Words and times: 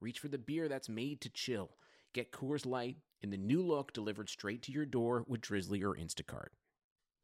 reach 0.00 0.18
for 0.18 0.28
the 0.28 0.38
beer 0.38 0.68
that's 0.68 0.88
made 0.88 1.20
to 1.22 1.28
chill. 1.30 1.70
Get 2.14 2.32
Coors 2.32 2.66
Light 2.66 2.96
in 3.20 3.30
the 3.30 3.36
new 3.36 3.62
look 3.62 3.92
delivered 3.92 4.28
straight 4.28 4.62
to 4.62 4.72
your 4.72 4.86
door 4.86 5.24
with 5.28 5.42
Drizly 5.42 5.82
or 5.82 5.94
Instacart. 5.94 6.48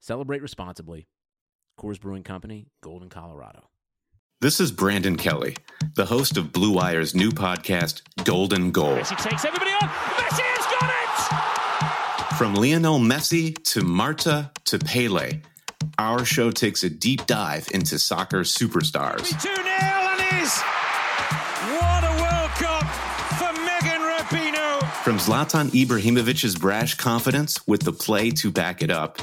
Celebrate 0.01 0.43
responsibly. 0.43 1.09
Coors 1.81 2.01
Brewing 2.01 2.23
Company, 2.23 2.69
Golden, 2.83 3.09
Colorado. 3.09 3.69
This 4.41 4.61
is 4.61 4.71
Brandon 4.71 5.17
Kelly, 5.17 5.57
the 5.95 6.05
host 6.05 6.37
of 6.37 6.53
Blue 6.53 6.73
Wire's 6.73 7.15
new 7.15 7.31
podcast, 7.31 8.03
Golden 8.25 8.71
Goal. 8.71 8.97
Messi 8.97 9.17
takes 9.17 9.45
everybody 9.47 9.71
on. 9.71 9.89
Messi 9.89 10.43
has 10.43 10.67
got 10.79 12.33
it! 12.33 12.37
From 12.37 12.55
Lionel 12.55 12.99
Messi 12.99 13.55
to 13.73 13.83
Marta 13.83 14.51
to 14.67 14.79
Pele, 14.79 15.41
our 15.99 16.25
show 16.27 16.51
takes 16.51 16.85
a 16.85 16.91
deep 16.91 17.25
dive 17.27 17.69
into 17.73 17.99
soccer 17.99 18.41
superstars. 18.41 19.31
2 19.43 19.55
0 19.55 19.67
and 19.67 20.43
is. 20.43 20.86
From 25.07 25.19
Zlatan 25.19 25.71
Ibrahimovic's 25.71 26.57
brash 26.57 26.97
confidence 26.97 27.65
with 27.65 27.83
the 27.83 27.93
play 27.93 28.33
to 28.33 28.51
back 28.51 28.83
it 28.83 28.91
up, 28.91 29.21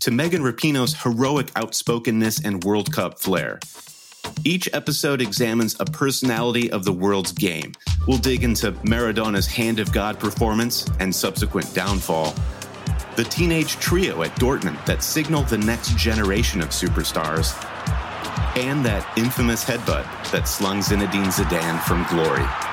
to 0.00 0.10
Megan 0.10 0.40
Rapinoe's 0.40 1.02
heroic 1.02 1.48
outspokenness 1.54 2.42
and 2.46 2.64
World 2.64 2.90
Cup 2.94 3.20
flair. 3.20 3.60
Each 4.42 4.70
episode 4.72 5.20
examines 5.20 5.76
a 5.78 5.84
personality 5.84 6.72
of 6.72 6.86
the 6.86 6.94
world's 6.94 7.30
game. 7.30 7.72
We'll 8.08 8.16
dig 8.16 8.42
into 8.42 8.72
Maradona's 8.86 9.46
Hand 9.46 9.80
of 9.80 9.92
God 9.92 10.18
performance 10.18 10.88
and 10.98 11.14
subsequent 11.14 11.74
downfall, 11.74 12.34
the 13.16 13.24
teenage 13.24 13.72
trio 13.72 14.22
at 14.22 14.34
Dortmund 14.36 14.82
that 14.86 15.02
signaled 15.02 15.48
the 15.48 15.58
next 15.58 15.94
generation 15.98 16.62
of 16.62 16.70
superstars, 16.70 17.52
and 18.56 18.82
that 18.86 19.06
infamous 19.18 19.62
headbutt 19.62 20.06
that 20.30 20.48
slung 20.48 20.78
Zinedine 20.78 21.30
Zidane 21.30 21.82
from 21.82 22.06
glory. 22.08 22.71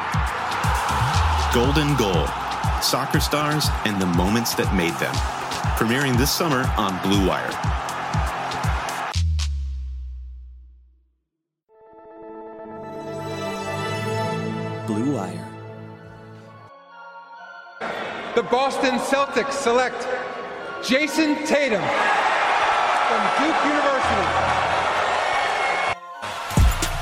Golden 1.51 1.95
Goal 1.95 2.27
Soccer 2.79 3.19
Stars 3.19 3.69
and 3.85 3.99
the 3.99 4.05
Moments 4.05 4.53
That 4.53 4.71
Made 4.75 4.93
Them. 5.01 5.13
Premiering 5.81 6.15
this 6.15 6.29
summer 6.29 6.71
on 6.77 7.01
Blue 7.01 7.27
Wire. 7.27 7.49
Blue 14.85 15.15
Wire. 15.15 15.49
The 18.35 18.43
Boston 18.43 18.99
Celtics 18.99 19.53
select 19.53 20.07
Jayson 20.83 21.47
Tatum 21.47 21.81
from 23.09 23.21
Duke 23.41 23.59
University. 23.65 24.27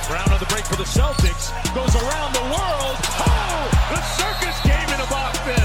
Brown 0.07 0.31
on 0.31 0.39
the 0.39 0.45
break 0.45 0.63
for 0.63 0.77
the 0.77 0.85
Celtics. 0.85 1.51
Goes 1.75 1.93
around 2.01 2.33
the 2.33 2.43
world. 2.43 2.95
Oh! 3.19 3.76
The 3.87 4.01
circus 4.01 4.59
came 4.63 4.89
into 4.91 5.07
Boston. 5.09 5.63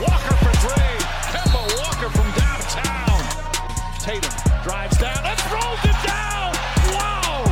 Walker 0.00 0.36
for 0.40 0.52
three. 0.64 0.96
Kemba 1.28 1.60
Walker 1.76 2.08
from 2.08 2.24
downtown. 2.32 3.20
Tatum 4.00 4.32
drives 4.64 4.96
down 4.96 5.22
and 5.26 5.38
throws 5.40 5.84
it 5.84 5.98
down. 6.02 6.54
Wow! 6.96 7.44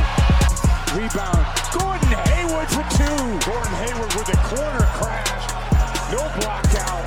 Rebound. 0.97 1.45
Gordon 1.71 2.09
Hayward 2.33 2.67
for 2.67 2.81
two. 2.97 3.27
Gordon 3.45 3.73
Hayward 3.73 4.11
with 4.15 4.29
a 4.33 4.37
corner 4.47 4.87
crash. 4.97 5.43
No 6.11 6.17
block 6.39 6.65
out. 6.79 7.05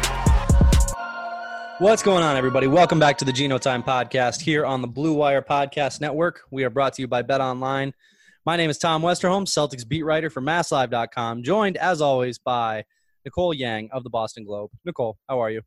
What's 1.80 2.04
going 2.04 2.22
on, 2.22 2.36
everybody? 2.36 2.68
Welcome 2.68 3.00
back 3.00 3.18
to 3.18 3.24
the 3.24 3.32
Gino 3.32 3.58
Time 3.58 3.82
Podcast 3.82 4.40
here 4.40 4.64
on 4.64 4.82
the 4.82 4.88
Blue 4.88 5.14
Wire 5.14 5.42
Podcast 5.42 6.00
Network. 6.00 6.42
We 6.52 6.62
are 6.62 6.70
brought 6.70 6.92
to 6.92 7.02
you 7.02 7.08
by 7.08 7.22
Bet 7.22 7.40
Online. 7.40 7.92
My 8.46 8.56
name 8.56 8.70
is 8.70 8.78
Tom 8.78 9.02
Westerholm, 9.02 9.46
Celtics 9.46 9.86
beat 9.86 10.04
writer 10.04 10.30
for 10.30 10.40
MassLive.com, 10.40 11.42
joined 11.42 11.76
as 11.76 12.00
always 12.00 12.38
by 12.38 12.84
Nicole 13.24 13.54
Yang 13.54 13.90
of 13.92 14.04
the 14.04 14.10
Boston 14.10 14.44
Globe. 14.44 14.70
Nicole, 14.84 15.18
how 15.28 15.40
are 15.40 15.50
you? 15.50 15.62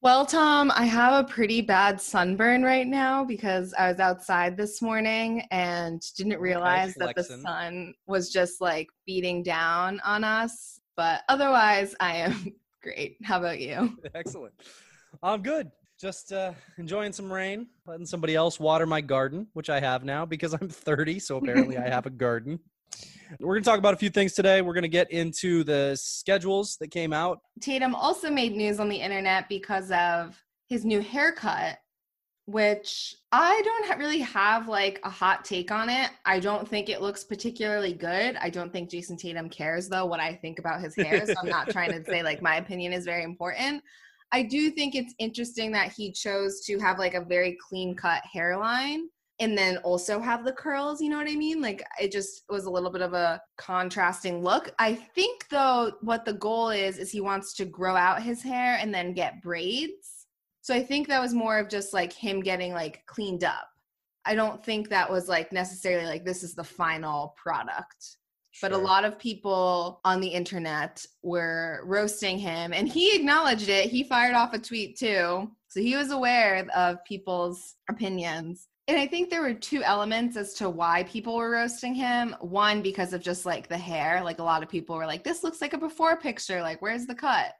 Well, 0.00 0.24
Tom, 0.24 0.70
I 0.76 0.84
have 0.84 1.24
a 1.24 1.28
pretty 1.28 1.60
bad 1.60 2.00
sunburn 2.00 2.62
right 2.62 2.86
now 2.86 3.24
because 3.24 3.74
I 3.74 3.90
was 3.90 3.98
outside 3.98 4.56
this 4.56 4.80
morning 4.80 5.42
and 5.50 6.00
didn't 6.16 6.38
realize 6.38 6.94
that 6.94 7.16
the 7.16 7.24
sun 7.24 7.94
was 8.06 8.30
just 8.30 8.60
like 8.60 8.86
beating 9.06 9.42
down 9.42 9.98
on 10.04 10.22
us. 10.22 10.78
But 10.96 11.22
otherwise, 11.28 11.96
I 11.98 12.14
am 12.16 12.54
great. 12.82 13.16
How 13.24 13.38
about 13.38 13.58
you? 13.58 13.98
Excellent. 14.14 14.54
I'm 15.20 15.42
good. 15.42 15.72
Just 16.00 16.32
uh, 16.32 16.52
enjoying 16.78 17.12
some 17.12 17.32
rain, 17.32 17.66
letting 17.84 18.06
somebody 18.06 18.36
else 18.36 18.60
water 18.60 18.86
my 18.86 19.00
garden, 19.00 19.48
which 19.54 19.68
I 19.68 19.80
have 19.80 20.04
now 20.04 20.24
because 20.24 20.54
I'm 20.54 20.68
30. 20.68 21.18
So 21.18 21.38
apparently 21.38 21.76
I 21.76 21.88
have 21.88 22.06
a 22.06 22.10
garden. 22.10 22.60
We're 23.40 23.54
going 23.54 23.62
to 23.62 23.68
talk 23.68 23.78
about 23.78 23.94
a 23.94 23.98
few 23.98 24.10
things 24.10 24.32
today. 24.32 24.62
We're 24.62 24.72
going 24.72 24.82
to 24.82 24.88
get 24.88 25.10
into 25.10 25.62
the 25.64 25.96
schedules 26.00 26.76
that 26.80 26.90
came 26.90 27.12
out. 27.12 27.40
Tatum 27.60 27.94
also 27.94 28.30
made 28.30 28.56
news 28.56 28.80
on 28.80 28.88
the 28.88 28.96
internet 28.96 29.48
because 29.48 29.90
of 29.90 30.42
his 30.68 30.84
new 30.84 31.00
haircut, 31.00 31.78
which 32.46 33.14
I 33.30 33.60
don't 33.62 33.98
really 33.98 34.20
have 34.20 34.68
like 34.68 35.00
a 35.04 35.10
hot 35.10 35.44
take 35.44 35.70
on 35.70 35.90
it. 35.90 36.10
I 36.24 36.40
don't 36.40 36.66
think 36.66 36.88
it 36.88 37.02
looks 37.02 37.22
particularly 37.22 37.92
good. 37.92 38.36
I 38.36 38.48
don't 38.48 38.72
think 38.72 38.90
Jayson 38.90 39.18
Tatum 39.18 39.50
cares 39.50 39.88
though 39.88 40.06
what 40.06 40.20
I 40.20 40.34
think 40.34 40.58
about 40.58 40.80
his 40.80 40.96
hair. 40.96 41.26
So 41.26 41.34
I'm 41.42 41.48
not 41.48 41.68
trying 41.68 41.92
to 41.92 42.04
say 42.04 42.22
like 42.22 42.40
my 42.40 42.56
opinion 42.56 42.94
is 42.94 43.04
very 43.04 43.24
important. 43.24 43.82
I 44.32 44.42
do 44.42 44.70
think 44.70 44.94
it's 44.94 45.14
interesting 45.18 45.72
that 45.72 45.92
he 45.92 46.12
chose 46.12 46.60
to 46.66 46.78
have 46.78 46.98
like 46.98 47.14
a 47.14 47.24
very 47.24 47.58
clean 47.66 47.94
cut 47.94 48.22
hairline 48.30 49.08
and 49.40 49.56
then 49.56 49.76
also 49.78 50.20
have 50.20 50.44
the 50.44 50.52
curls, 50.52 51.00
you 51.00 51.08
know 51.08 51.16
what 51.16 51.28
I 51.28 51.36
mean? 51.36 51.60
Like 51.62 51.84
it 52.00 52.10
just 52.10 52.44
was 52.48 52.64
a 52.64 52.70
little 52.70 52.90
bit 52.90 53.02
of 53.02 53.14
a 53.14 53.40
contrasting 53.56 54.42
look. 54.42 54.72
I 54.78 54.94
think 54.94 55.48
though 55.48 55.92
what 56.00 56.24
the 56.24 56.32
goal 56.32 56.70
is 56.70 56.98
is 56.98 57.10
he 57.10 57.20
wants 57.20 57.54
to 57.54 57.64
grow 57.64 57.94
out 57.94 58.22
his 58.22 58.42
hair 58.42 58.78
and 58.80 58.92
then 58.92 59.12
get 59.12 59.42
braids. 59.42 60.26
So 60.60 60.74
I 60.74 60.82
think 60.82 61.08
that 61.08 61.22
was 61.22 61.34
more 61.34 61.58
of 61.58 61.68
just 61.68 61.94
like 61.94 62.12
him 62.12 62.40
getting 62.40 62.72
like 62.72 63.04
cleaned 63.06 63.44
up. 63.44 63.68
I 64.24 64.34
don't 64.34 64.62
think 64.62 64.88
that 64.88 65.10
was 65.10 65.28
like 65.28 65.52
necessarily 65.52 66.06
like 66.06 66.24
this 66.24 66.42
is 66.42 66.54
the 66.54 66.64
final 66.64 67.34
product. 67.42 68.16
But 68.60 68.72
a 68.72 68.76
lot 68.78 69.04
of 69.04 69.20
people 69.20 70.00
on 70.04 70.20
the 70.20 70.26
internet 70.26 71.06
were 71.22 71.82
roasting 71.84 72.38
him 72.38 72.72
and 72.72 72.88
he 72.88 73.14
acknowledged 73.14 73.68
it. 73.68 73.88
He 73.88 74.02
fired 74.02 74.34
off 74.34 74.52
a 74.52 74.58
tweet 74.58 74.98
too. 74.98 75.48
So 75.68 75.80
he 75.80 75.94
was 75.94 76.10
aware 76.10 76.66
of 76.74 77.04
people's 77.04 77.76
opinions. 77.88 78.66
And 78.88 78.98
I 78.98 79.06
think 79.06 79.28
there 79.28 79.42
were 79.42 79.52
two 79.52 79.82
elements 79.82 80.34
as 80.38 80.54
to 80.54 80.70
why 80.70 81.02
people 81.02 81.36
were 81.36 81.50
roasting 81.50 81.94
him. 81.94 82.34
One, 82.40 82.80
because 82.80 83.12
of 83.12 83.20
just 83.20 83.44
like 83.44 83.68
the 83.68 83.76
hair. 83.76 84.22
Like 84.24 84.38
a 84.38 84.42
lot 84.42 84.62
of 84.62 84.70
people 84.70 84.96
were 84.96 85.06
like, 85.06 85.22
this 85.22 85.44
looks 85.44 85.60
like 85.60 85.74
a 85.74 85.78
before 85.78 86.16
picture. 86.16 86.62
Like, 86.62 86.80
where's 86.80 87.04
the 87.04 87.14
cut? 87.14 87.52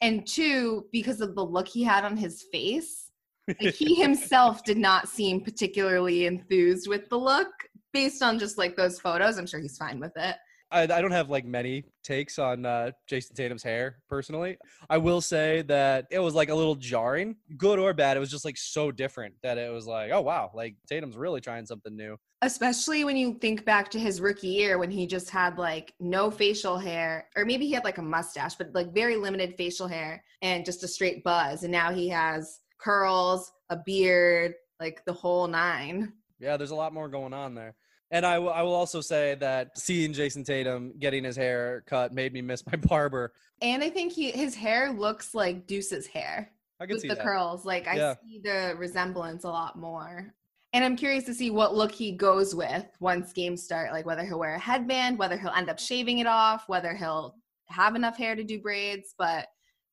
And 0.00 0.24
two, 0.24 0.86
because 0.92 1.20
of 1.20 1.34
the 1.34 1.44
look 1.44 1.66
he 1.66 1.82
had 1.82 2.04
on 2.04 2.16
his 2.16 2.44
face. 2.52 3.10
Like, 3.48 3.74
he 3.74 3.94
himself 4.00 4.62
did 4.62 4.78
not 4.78 5.08
seem 5.08 5.40
particularly 5.40 6.26
enthused 6.26 6.86
with 6.88 7.08
the 7.08 7.18
look 7.18 7.48
based 7.92 8.22
on 8.22 8.38
just 8.38 8.56
like 8.56 8.76
those 8.76 9.00
photos. 9.00 9.38
I'm 9.38 9.46
sure 9.46 9.58
he's 9.58 9.76
fine 9.76 9.98
with 9.98 10.12
it. 10.14 10.36
I, 10.76 10.82
I 10.82 11.00
don't 11.00 11.10
have 11.10 11.30
like 11.30 11.46
many 11.46 11.84
takes 12.04 12.38
on 12.38 12.66
uh, 12.66 12.90
Jayson 13.10 13.34
Tatum's 13.34 13.62
hair 13.62 13.98
personally. 14.08 14.58
I 14.90 14.98
will 14.98 15.20
say 15.20 15.62
that 15.62 16.06
it 16.10 16.18
was 16.18 16.34
like 16.34 16.50
a 16.50 16.54
little 16.54 16.74
jarring, 16.74 17.36
good 17.56 17.78
or 17.78 17.94
bad. 17.94 18.16
It 18.16 18.20
was 18.20 18.30
just 18.30 18.44
like 18.44 18.58
so 18.58 18.92
different 18.92 19.34
that 19.42 19.56
it 19.56 19.72
was 19.72 19.86
like, 19.86 20.10
oh 20.12 20.20
wow, 20.20 20.50
like 20.54 20.76
Tatum's 20.86 21.16
really 21.16 21.40
trying 21.40 21.64
something 21.66 21.96
new. 21.96 22.16
especially 22.42 23.04
when 23.04 23.16
you 23.16 23.34
think 23.40 23.64
back 23.64 23.90
to 23.90 23.98
his 23.98 24.20
rookie 24.20 24.48
year 24.48 24.76
when 24.78 24.90
he 24.90 25.06
just 25.06 25.30
had 25.30 25.56
like 25.56 25.94
no 25.98 26.30
facial 26.30 26.76
hair 26.76 27.26
or 27.34 27.46
maybe 27.46 27.66
he 27.66 27.72
had 27.72 27.82
like 27.84 27.96
a 27.96 28.02
mustache 28.02 28.54
but 28.56 28.68
like 28.74 28.92
very 28.92 29.16
limited 29.16 29.54
facial 29.56 29.88
hair 29.88 30.22
and 30.42 30.66
just 30.66 30.84
a 30.84 30.88
straight 30.88 31.24
buzz 31.24 31.62
and 31.62 31.72
now 31.72 31.90
he 31.90 32.06
has 32.10 32.60
curls 32.78 33.50
a 33.70 33.76
beard 33.86 34.52
like 34.80 35.02
the 35.06 35.12
whole 35.12 35.48
nine 35.48 36.12
Yeah, 36.38 36.58
there's 36.58 36.72
a 36.72 36.74
lot 36.74 36.92
more 36.92 37.08
going 37.08 37.32
on 37.32 37.54
there. 37.54 37.74
And 38.10 38.24
I 38.24 38.38
will- 38.38 38.52
will 38.64 38.74
also 38.74 39.00
say 39.00 39.34
that 39.36 39.76
seeing 39.78 40.12
Jayson 40.12 40.44
Tatum 40.44 40.92
getting 40.98 41.24
his 41.24 41.36
hair 41.36 41.82
cut 41.86 42.12
made 42.12 42.32
me 42.32 42.40
miss 42.42 42.64
my 42.66 42.76
barber. 42.76 43.32
and 43.62 43.82
i 43.82 43.88
think 43.90 44.12
he 44.12 44.30
his 44.30 44.54
hair 44.54 44.92
looks 44.92 45.34
like 45.34 45.66
deuce's 45.66 46.06
hair 46.06 46.50
I 46.78 46.84
can 46.86 46.94
with 46.94 47.02
see 47.02 47.08
the 47.08 47.14
that. 47.14 47.24
curls 47.24 47.64
like 47.64 47.88
i 47.88 47.96
Yeah. 47.96 48.14
see 48.22 48.38
the 48.38 48.74
resemblance 48.76 49.44
a 49.44 49.48
lot 49.48 49.78
more 49.78 50.34
and 50.74 50.84
i'm 50.84 50.94
curious 50.94 51.24
to 51.24 51.32
see 51.34 51.50
what 51.50 51.74
look 51.74 51.90
he 51.90 52.12
goes 52.12 52.54
with 52.54 52.84
once 53.00 53.32
games 53.32 53.62
start 53.62 53.92
like 53.92 54.04
whether 54.04 54.24
he'll 54.26 54.38
wear 54.38 54.56
a 54.56 54.58
headband 54.58 55.18
whether 55.18 55.38
he'll 55.38 55.50
end 55.56 55.70
up 55.70 55.78
shaving 55.78 56.18
it 56.18 56.26
off 56.26 56.68
whether 56.68 56.94
he'll 56.94 57.34
have 57.68 57.96
enough 57.96 58.16
hair 58.16 58.36
to 58.36 58.44
do 58.44 58.60
braids. 58.60 59.14
But 59.18 59.48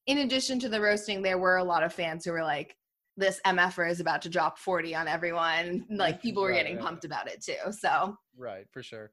in 0.05 0.19
addition 0.19 0.59
to 0.59 0.69
the 0.69 0.79
roasting, 0.79 1.23
there 1.23 1.39
were 1.39 1.57
a 1.57 1.63
lot 1.63 1.81
of 1.81 1.91
fans 1.91 2.23
who 2.23 2.31
were 2.31 2.43
like, 2.43 2.75
this 3.17 3.39
MFer 3.45 3.89
is 3.89 3.99
about 3.99 4.21
to 4.23 4.29
drop 4.29 4.57
40 4.57 4.95
on 4.95 5.07
everyone. 5.07 5.85
Like 5.89 6.21
people 6.21 6.43
were 6.43 6.49
Right, 6.51 6.57
getting 6.57 6.75
right. 6.77 6.85
pumped 6.85 7.05
about 7.05 7.27
it 7.27 7.41
too. 7.43 7.71
So 7.71 8.17
Right, 8.37 8.65
for 8.71 8.81
sure. 8.83 9.11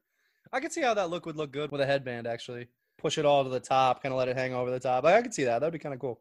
I 0.53 0.59
could 0.59 0.71
see 0.73 0.81
how 0.81 0.93
that 0.95 1.09
look 1.09 1.25
would 1.25 1.37
look 1.37 1.51
good 1.51 1.71
with 1.71 1.81
a 1.81 1.85
headband, 1.85 2.27
actually. 2.27 2.67
Push 2.97 3.17
it 3.17 3.25
all 3.25 3.43
to 3.43 3.49
the 3.49 3.59
top, 3.59 4.01
kind 4.03 4.11
of 4.13 4.19
let 4.19 4.27
it 4.27 4.35
hang 4.37 4.53
over 4.53 4.69
the 4.71 4.79
top. 4.79 5.05
I, 5.05 5.17
I 5.17 5.21
could 5.21 5.33
see 5.33 5.43
that. 5.45 5.59
That'd 5.59 5.73
be 5.73 5.79
kind 5.79 5.93
of 5.93 5.99
cool. 6.01 6.19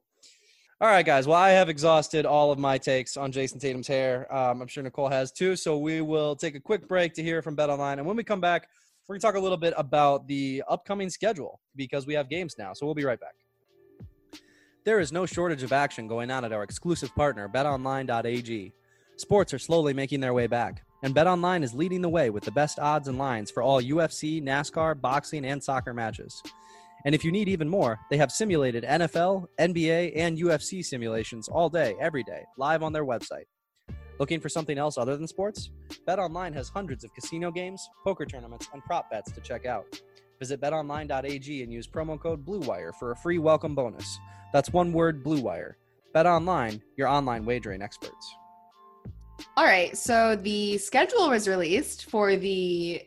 All 0.82 0.88
right, 0.88 1.04
guys. 1.04 1.26
Well, 1.26 1.36
I 1.36 1.50
have 1.50 1.68
exhausted 1.68 2.24
all 2.24 2.50
of 2.52 2.58
my 2.58 2.78
takes 2.78 3.16
on 3.18 3.32
Jayson 3.32 3.58
Tatum's 3.60 3.86
hair. 3.88 4.32
Um, 4.34 4.62
I'm 4.62 4.68
sure 4.68 4.82
Nicole 4.82 5.08
has 5.08 5.30
too. 5.30 5.54
So 5.56 5.76
we 5.76 6.00
will 6.00 6.34
take 6.36 6.54
a 6.54 6.60
quick 6.60 6.88
break 6.88 7.12
to 7.14 7.22
hear 7.22 7.42
from 7.42 7.54
Bet 7.54 7.68
Online. 7.68 7.98
And 7.98 8.06
when 8.08 8.16
we 8.16 8.24
come 8.24 8.40
back, 8.40 8.66
we're 9.06 9.14
going 9.14 9.20
to 9.20 9.26
talk 9.26 9.34
a 9.34 9.40
little 9.40 9.58
bit 9.58 9.74
about 9.76 10.26
the 10.26 10.62
upcoming 10.68 11.10
schedule 11.10 11.60
because 11.76 12.06
we 12.06 12.14
have 12.14 12.30
games 12.30 12.54
now. 12.58 12.72
So 12.72 12.86
we'll 12.86 12.94
be 12.94 13.04
right 13.04 13.20
back. 13.20 13.34
There 14.82 14.98
is 14.98 15.12
no 15.12 15.26
shortage 15.26 15.62
of 15.62 15.74
action 15.74 16.08
going 16.08 16.30
on 16.30 16.42
at 16.42 16.52
our 16.52 16.62
exclusive 16.62 17.14
partner, 17.14 17.50
betonline.ag. 17.50 18.72
Sports 19.16 19.52
are 19.52 19.58
slowly 19.58 19.92
making 19.92 20.20
their 20.20 20.32
way 20.32 20.46
back, 20.46 20.82
and 21.02 21.14
BetOnline 21.14 21.62
is 21.62 21.74
leading 21.74 22.00
the 22.00 22.08
way 22.08 22.30
with 22.30 22.44
the 22.44 22.50
best 22.50 22.78
odds 22.78 23.06
and 23.06 23.18
lines 23.18 23.50
for 23.50 23.62
all 23.62 23.82
UFC, 23.82 24.42
NASCAR, 24.42 24.98
boxing, 24.98 25.44
and 25.44 25.62
soccer 25.62 25.92
matches. 25.92 26.42
And 27.04 27.14
if 27.14 27.26
you 27.26 27.30
need 27.30 27.46
even 27.46 27.68
more, 27.68 27.98
they 28.10 28.16
have 28.16 28.32
simulated 28.32 28.84
NFL, 28.84 29.48
NBA, 29.58 30.12
and 30.16 30.38
UFC 30.38 30.82
simulations 30.82 31.46
all 31.48 31.68
day, 31.68 31.94
every 32.00 32.22
day, 32.22 32.44
live 32.56 32.82
on 32.82 32.94
their 32.94 33.04
website. 33.04 33.44
Looking 34.18 34.40
for 34.40 34.48
something 34.48 34.78
else 34.78 34.96
other 34.96 35.16
than 35.16 35.26
sports? 35.26 35.70
BetOnline 36.08 36.54
has 36.54 36.70
hundreds 36.70 37.04
of 37.04 37.12
casino 37.12 37.50
games, 37.50 37.86
poker 38.02 38.24
tournaments, 38.24 38.70
and 38.72 38.82
prop 38.84 39.10
bets 39.10 39.30
to 39.32 39.42
check 39.42 39.66
out. 39.66 39.84
Visit 40.40 40.58
betonline.ag 40.58 41.62
and 41.62 41.70
use 41.70 41.86
promo 41.86 42.18
code 42.18 42.46
BLUEWIRE 42.46 42.94
for 42.98 43.10
a 43.10 43.16
free 43.16 43.36
welcome 43.36 43.74
bonus. 43.74 44.18
That's 44.54 44.72
one 44.72 44.90
word 44.90 45.22
BLUEWIRE. 45.22 45.74
BetOnline, 46.14 46.80
your 46.96 47.08
online 47.08 47.44
wagering 47.44 47.82
experts. 47.82 48.34
All 49.56 49.64
right. 49.64 49.96
So 49.96 50.36
the 50.36 50.78
schedule 50.78 51.28
was 51.28 51.46
released 51.46 52.10
for 52.10 52.36
the, 52.36 53.02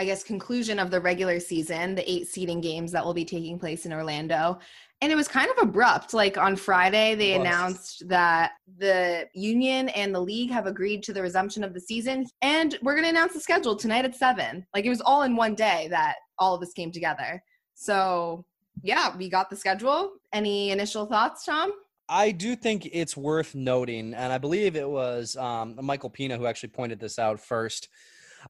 I 0.00 0.04
guess, 0.04 0.24
conclusion 0.24 0.80
of 0.80 0.90
the 0.90 1.00
regular 1.00 1.38
season, 1.38 1.94
the 1.94 2.10
eight 2.10 2.26
seeding 2.26 2.60
games 2.60 2.90
that 2.90 3.04
will 3.04 3.14
be 3.14 3.24
taking 3.24 3.58
place 3.58 3.86
in 3.86 3.92
Orlando. 3.92 4.58
And 5.00 5.12
it 5.12 5.14
was 5.14 5.28
kind 5.28 5.48
of 5.50 5.68
abrupt. 5.68 6.12
Like 6.12 6.36
on 6.36 6.56
Friday, 6.56 7.14
they 7.14 7.34
announced 7.34 8.02
that 8.08 8.52
the 8.78 9.26
union 9.32 9.90
and 9.90 10.12
the 10.12 10.20
league 10.20 10.50
have 10.50 10.66
agreed 10.66 11.04
to 11.04 11.12
the 11.12 11.22
resumption 11.22 11.62
of 11.62 11.72
the 11.72 11.80
season. 11.80 12.26
And 12.42 12.76
we're 12.82 12.94
going 12.94 13.04
to 13.04 13.10
announce 13.10 13.32
the 13.32 13.40
schedule 13.40 13.76
tonight 13.76 14.04
at 14.04 14.16
seven. 14.16 14.66
Like 14.74 14.84
it 14.84 14.90
was 14.90 15.00
all 15.00 15.22
in 15.22 15.36
one 15.36 15.54
day 15.54 15.86
that 15.90 16.16
all 16.38 16.54
of 16.54 16.60
this 16.60 16.72
came 16.72 16.90
together. 16.90 17.42
So, 17.74 18.44
yeah, 18.82 19.16
we 19.16 19.28
got 19.28 19.50
the 19.50 19.56
schedule. 19.56 20.12
Any 20.32 20.70
initial 20.70 21.06
thoughts, 21.06 21.44
Tom? 21.44 21.70
I 22.08 22.32
do 22.32 22.56
think 22.56 22.88
it's 22.90 23.16
worth 23.16 23.54
noting, 23.54 24.14
and 24.14 24.32
I 24.32 24.38
believe 24.38 24.76
it 24.76 24.88
was 24.88 25.36
um, 25.36 25.78
Michael 25.82 26.08
Pina 26.08 26.38
who 26.38 26.46
actually 26.46 26.70
pointed 26.70 26.98
this 26.98 27.18
out 27.18 27.38
first. 27.38 27.88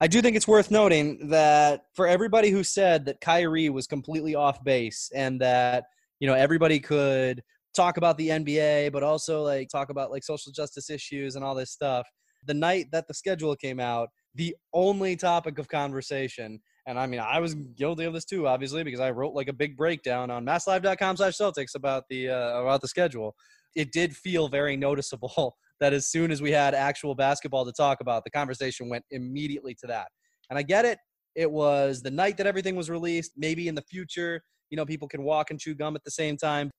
I 0.01 0.07
do 0.07 0.23
think 0.23 0.37
it's 0.37 0.47
worth 0.47 0.71
noting 0.71 1.29
that 1.29 1.87
for 1.95 2.07
everybody 2.07 2.51
who 2.51 2.63
said 2.63 3.05
that 3.07 3.21
Kyrie 3.21 3.69
was 3.69 3.87
completely 3.87 4.35
off 4.35 4.63
base 4.63 5.11
and 5.15 5.41
that 5.41 5.87
you 6.21 6.27
know 6.27 6.35
everybody 6.35 6.81
could 6.81 7.43
talk 7.75 7.97
about 7.97 8.19
the 8.19 8.29
NBA, 8.29 8.93
but 8.93 9.03
also 9.03 9.43
like 9.43 9.69
talk 9.69 9.91
about 9.91 10.11
like 10.11 10.25
social 10.25 10.53
justice 10.53 10.91
issues 10.91 11.37
and 11.37 11.45
all 11.45 11.55
this 11.55 11.71
stuff. 11.71 12.07
The 12.47 12.55
night 12.55 12.87
that 12.93 13.07
the 13.07 13.15
schedule 13.15 13.55
came 13.55 13.79
out, 13.79 14.09
the 14.35 14.57
only 14.73 15.17
topic 15.17 15.59
of 15.59 15.69
conversation, 15.69 16.61
and 16.87 16.99
I 16.99 17.07
mean 17.07 17.21
I 17.21 17.39
was 17.41 17.55
guilty 17.55 18.05
of 18.05 18.15
this 18.15 18.25
too, 18.25 18.49
obviously, 18.49 18.83
because 18.85 19.01
I 19.01 19.11
wrote 19.11 19.35
like 19.35 19.49
a 19.49 19.53
big 19.53 19.77
breakdown 19.77 20.31
on 20.31 20.45
masslive.com/celtics 20.45 21.75
about 21.75 22.05
the 22.11 22.31
uh, 22.31 22.63
about 22.63 22.81
the 22.81 22.89
schedule. 22.89 23.35
It 23.77 23.93
did 23.93 24.17
feel 24.17 24.49
very 24.49 24.77
noticeable 24.77 25.57
that 25.81 25.93
as 25.93 26.11
soon 26.11 26.31
as 26.31 26.43
we 26.43 26.51
had 26.51 26.75
actual 26.75 27.15
basketball 27.15 27.65
to 27.65 27.73
talk 27.73 28.01
about, 28.01 28.25
the 28.25 28.31
conversation 28.31 28.89
went 28.89 29.05
immediately 29.11 29.75
to 29.81 29.87
that. 29.87 30.09
And 30.51 30.59
I 30.59 30.63
get 30.63 30.85
it. 30.85 30.99
It 31.37 31.51
was 31.51 32.03
the 32.03 32.11
night 32.11 32.37
that 32.39 32.47
everything 32.47 32.75
was 32.75 32.91
released. 32.91 33.33
Maybe 33.37 33.69
in 33.69 33.75
the 33.77 33.83
future, 33.83 34.43
you 34.71 34.77
know, 34.77 34.87
people 34.87 35.09
can 35.09 35.23
walk 35.23 35.51
and 35.51 35.59
chew 35.59 35.75
gum 35.75 35.97
at 35.97 36.05
the 36.05 36.11
same 36.11 36.37
time. 36.37 36.71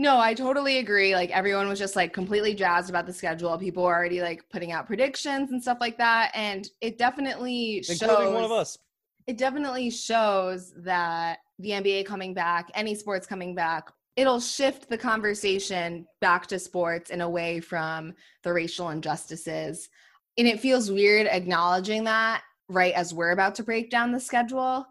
No, 0.00 0.18
I 0.18 0.32
totally 0.32 0.78
agree. 0.78 1.14
Like 1.14 1.30
everyone 1.30 1.68
was 1.68 1.78
just 1.78 1.96
like 1.96 2.12
completely 2.12 2.54
jazzed 2.54 2.88
about 2.88 3.04
the 3.06 3.12
schedule. 3.12 3.58
People 3.58 3.82
were 3.82 3.94
already 3.94 4.20
like 4.20 4.48
putting 4.48 4.70
out 4.70 4.86
predictions 4.86 5.50
and 5.50 5.60
stuff 5.60 5.78
like 5.80 5.98
that. 5.98 6.30
And 6.34 6.68
it 6.80 6.98
definitely 6.98 7.84
including 7.88 7.98
shows 7.98 8.34
one 8.34 8.44
of 8.44 8.52
us. 8.52 8.78
it 9.26 9.36
definitely 9.36 9.90
shows 9.90 10.72
that 10.84 11.38
the 11.58 11.70
NBA 11.70 12.06
coming 12.06 12.32
back, 12.32 12.70
any 12.74 12.94
sports 12.94 13.26
coming 13.26 13.56
back, 13.56 13.88
it'll 14.14 14.38
shift 14.38 14.88
the 14.88 14.98
conversation 14.98 16.06
back 16.20 16.46
to 16.46 16.60
sports 16.60 17.10
and 17.10 17.20
away 17.20 17.58
from 17.58 18.14
the 18.44 18.52
racial 18.52 18.90
injustices. 18.90 19.88
And 20.36 20.46
it 20.46 20.60
feels 20.60 20.92
weird 20.92 21.26
acknowledging 21.26 22.04
that 22.04 22.42
right 22.68 22.94
as 22.94 23.12
we're 23.12 23.32
about 23.32 23.56
to 23.56 23.64
break 23.64 23.90
down 23.90 24.12
the 24.12 24.20
schedule. 24.20 24.86